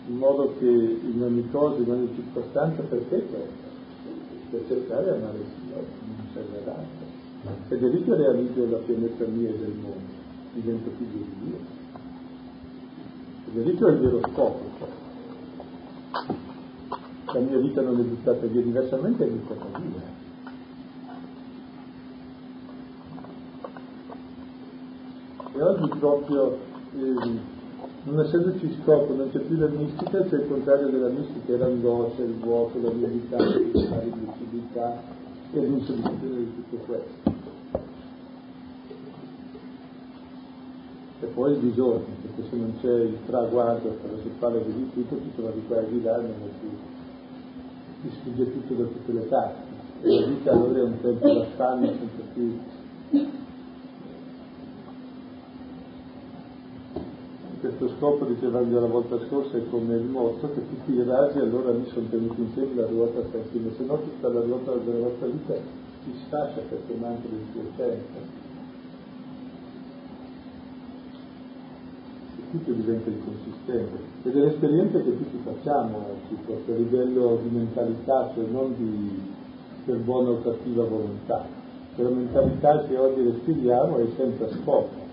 [0.08, 3.66] in modo che in ogni cosa, in ogni circostanza, perché questo?
[4.50, 7.76] Per cercare di amare il Signore, non serve ad altro.
[7.76, 10.16] Ed è lì che realizzo la e del mondo,
[10.54, 11.58] divento figlio di Dio.
[13.50, 14.97] Ed è lì che ho il vero scopo
[17.38, 20.26] la mia vita non è buttata via, diversamente è buttata via.
[25.54, 26.58] E oggi proprio,
[26.96, 27.40] eh,
[28.04, 32.24] non essendoci scopo, non c'è più la mistica, c'è il contrario della mistica, è l'angoscia,
[32.24, 35.02] il vuoto, la virilità, la riducibilità
[35.52, 37.46] e l'insoddisfazione di tutto questo.
[41.20, 45.16] E poi il bisogno, perché se non c'è il traguardo attraverso il quale vedi tutto,
[45.16, 46.96] ti trovi qua e di là non è più
[48.02, 49.76] ti sfugge tutto da tutte le parti.
[50.02, 52.60] E la vita allora è un tempo da stanno senza più.
[57.60, 61.40] Questo scopo, dicevamo già la volta scorsa, è come il moto, che tutti i rasi
[61.40, 65.26] allora lì sono tenuti insieme, la ruota insieme, se no tutta la ruota della nostra
[65.26, 65.56] vita
[66.04, 68.46] si sfascia perché manca del suo centro.
[72.52, 78.32] Tutto diventa inconsistente ed è l'esperienza che tutti facciamo oggi, proprio a livello di mentalità,
[78.34, 79.22] cioè non di,
[79.86, 81.46] per buona o cattiva volontà.
[81.96, 85.06] Cioè la mentalità che oggi respiriamo è senza scopo.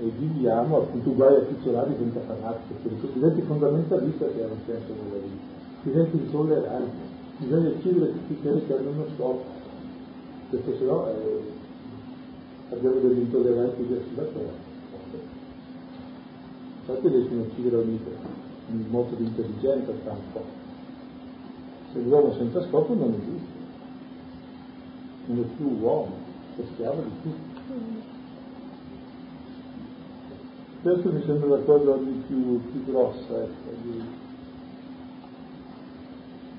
[0.00, 4.92] e viviamo appunto uguali a titolari senza fanatici, per i cosiddetti fondamentalisti che hanno senso
[4.92, 6.98] della vita, diventi intolleranti,
[7.38, 9.44] bisogna chiudere tutti quelli che hanno uno scopo,
[10.50, 11.42] perché sennò eh,
[12.70, 14.69] abbiamo degli intolleranti verso la terra.
[16.90, 20.44] Infatti riescono a uccidere un moto di intelligenza sta un po'.
[21.92, 23.58] Se l'uomo senza scopo non esiste,
[25.26, 26.10] non è più uomo,
[26.56, 27.60] è schiavo di tutto.
[30.82, 34.02] Questo mi sembra la cosa di più, più grossa, ecco, di...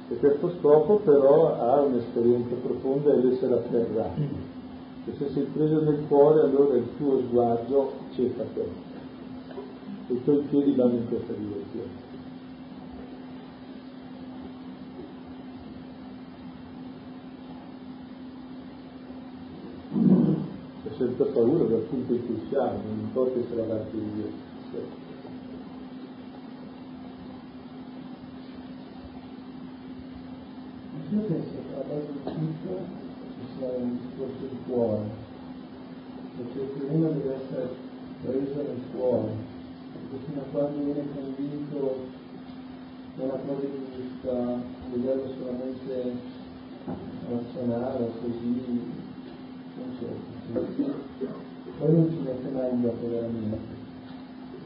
[0.10, 4.22] e questo scopo però ha un'esperienza profonda e l'essere afferrato.
[5.08, 8.91] E se sei preso nel cuore allora il tuo sguardo cerca te
[10.14, 12.10] i tuoi piedi vanno in questa direzione.
[21.02, 24.50] senza paura dal punto in cui siamo, non importa essere avanti di Dio.
[31.10, 32.80] Io penso che alla base di tutto
[33.34, 35.02] ci sia un discorso di cuore,
[36.38, 37.70] perché il problema deve essere
[38.24, 39.51] preso nel cuore,
[40.12, 41.96] perché fino a quando viene convinto
[43.16, 44.60] una cosa giusta, a
[44.94, 46.16] livello solamente
[47.30, 48.82] razionale, così,
[49.76, 50.08] non so,
[51.80, 53.80] poi non ci mette mai in gioco veramente.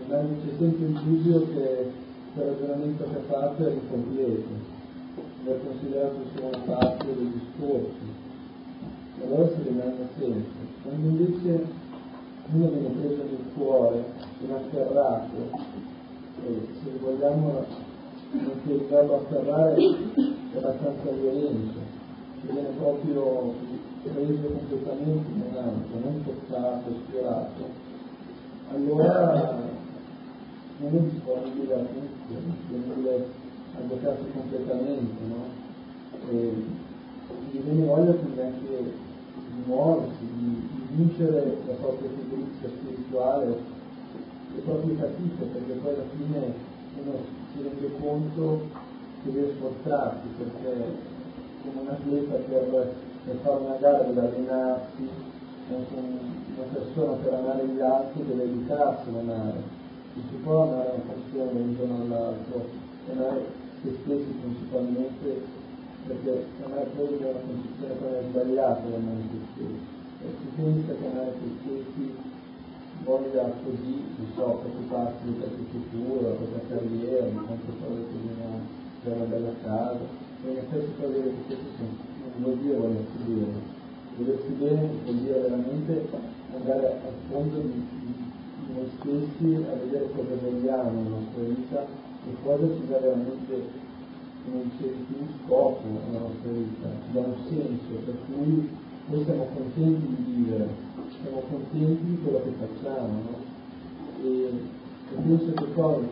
[0.02, 1.92] Rimane c'è sempre il dubbio che
[2.34, 4.74] quel ragionamento che ha fatto è incompleto,
[5.46, 8.24] è considerato solo una parte del discorso.
[9.20, 10.64] E allora si rimane sempre.
[10.82, 11.66] Quando invece
[12.52, 14.04] uno viene preso nel cuore,
[14.40, 15.50] viene afferrato,
[16.46, 17.66] e se vogliamo
[18.32, 21.80] il verbo afferrare è abbastanza violento,
[22.42, 23.54] viene proprio
[24.04, 27.64] preso completamente in un altro, non toccato, sfiorato,
[28.72, 29.74] allora
[30.78, 33.28] non è disponibile a tutti, è disponibile
[33.76, 35.44] a giocarsi completamente, no?
[36.30, 36.64] E
[37.52, 38.94] viene voglia quindi anche
[39.34, 40.55] di muoversi, di
[40.96, 43.46] vincere la propria fibrizia spirituale,
[44.56, 46.54] le proprie fatiche, perché poi alla fine
[47.04, 47.14] uno
[47.52, 48.62] si rende conto
[49.24, 51.14] che deve sforzarsi, perché
[51.62, 52.94] come un atleta per
[53.26, 55.10] per fare una gara deve allenarsi,
[55.68, 59.64] una persona per amare gli altri deve educarsi a amare,
[60.14, 62.66] non si può amare una persona da un giorno all'altro,
[63.12, 63.46] amare
[63.82, 65.42] se stessi principalmente,
[66.06, 69.95] perché amare poi è una concezione sbagliata da amare se stessi.
[70.26, 71.08] E si pensa che
[71.38, 72.16] se stessi
[73.04, 78.50] voglia così, non so, preoccuparsi del proprio futuro, della propria carriera, di cose che bisogna
[79.04, 80.06] avere una bella casa,
[80.44, 83.60] e effetti poi vedere che questi sono vuol dire volersi bene.
[84.18, 86.08] Volersi bene vuol dire veramente
[86.56, 92.36] andare al fondo di, di noi stessi a vedere cosa vogliamo nella nostra vita e
[92.44, 93.62] cosa ci dà veramente,
[94.44, 98.70] come dicevi tu, scopo nella nostra vita, ci dà un senso, per cui
[99.08, 100.68] noi siamo contenti di vivere,
[101.22, 103.38] siamo contenti di quello che facciamo, no?
[104.24, 104.52] e,
[105.12, 106.08] e penso che poi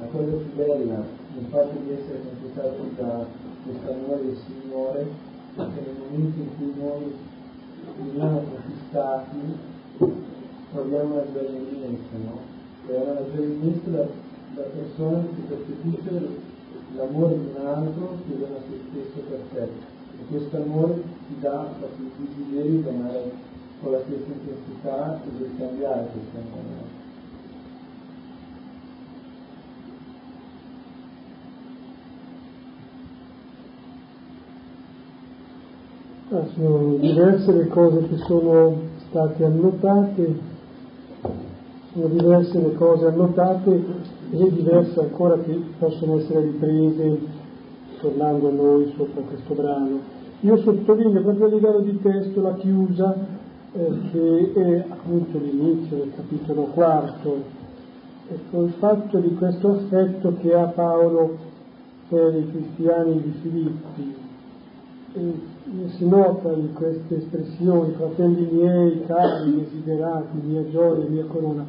[0.00, 3.26] la cosa più bella nel fatto di essere conquistati da
[3.64, 5.06] questo amore del Signore,
[5.54, 7.14] perché nel momento in cui noi
[8.00, 9.38] veniamo conquistati
[10.72, 12.38] proviamo una gioia immensa, no?
[12.86, 14.06] Proviamo una gioia immensa da,
[14.54, 16.28] da persona che percepisce
[16.96, 19.62] l'amore di un altro che dona se stesso per te.
[19.62, 23.32] E questo amore ti dà proprio il desiderio di amare
[23.80, 27.00] con la stessa intensità e di scambiare questo amore.
[36.54, 38.74] sono diverse le cose che sono
[39.08, 40.38] state annotate,
[41.92, 43.84] sono diverse le cose annotate
[44.30, 47.18] e diverse ancora che possono essere riprese
[48.00, 50.21] tornando a noi sopra questo brano.
[50.44, 53.14] Io sottolineo proprio a livello di testo la chiusa
[53.74, 57.42] eh, che è appunto l'inizio del capitolo quarto,
[58.28, 61.36] ecco, il fatto di questo affetto che ha Paolo
[62.08, 64.14] per i cristiani di Filippi.
[65.14, 71.64] E si nota in queste espressioni, fratelli miei, cari, desiderati, mia gioia, mia corona.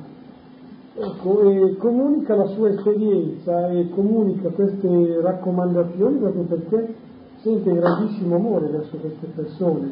[0.95, 7.02] Ecco, e comunica la sua esperienza e comunica queste raccomandazioni proprio perché
[7.43, 9.91] sente grandissimo amore verso queste persone,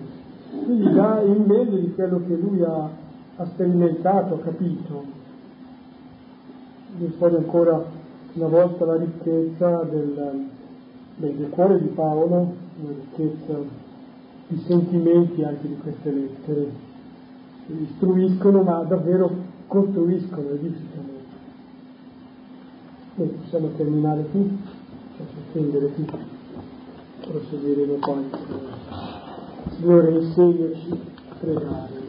[0.64, 2.89] quindi dà in meglio di quello che lui ha,
[3.36, 5.20] ha sperimentato, ha capito.
[6.97, 7.84] E poi ancora
[8.34, 10.47] una volta la ricchezza del,
[11.18, 13.54] del cuore di Paolo, la ricchezza
[14.47, 16.70] i sentimenti anche di queste lettere,
[17.68, 19.30] istruiscono, ma davvero
[19.68, 21.10] costruiscono, edificano.
[23.18, 24.58] E possiamo terminare qui,
[25.18, 26.06] cioè sospendere qui,
[27.28, 28.30] proseguiremo poi.
[29.76, 30.89] Signore insegnaci
[31.30, 32.01] a pregare.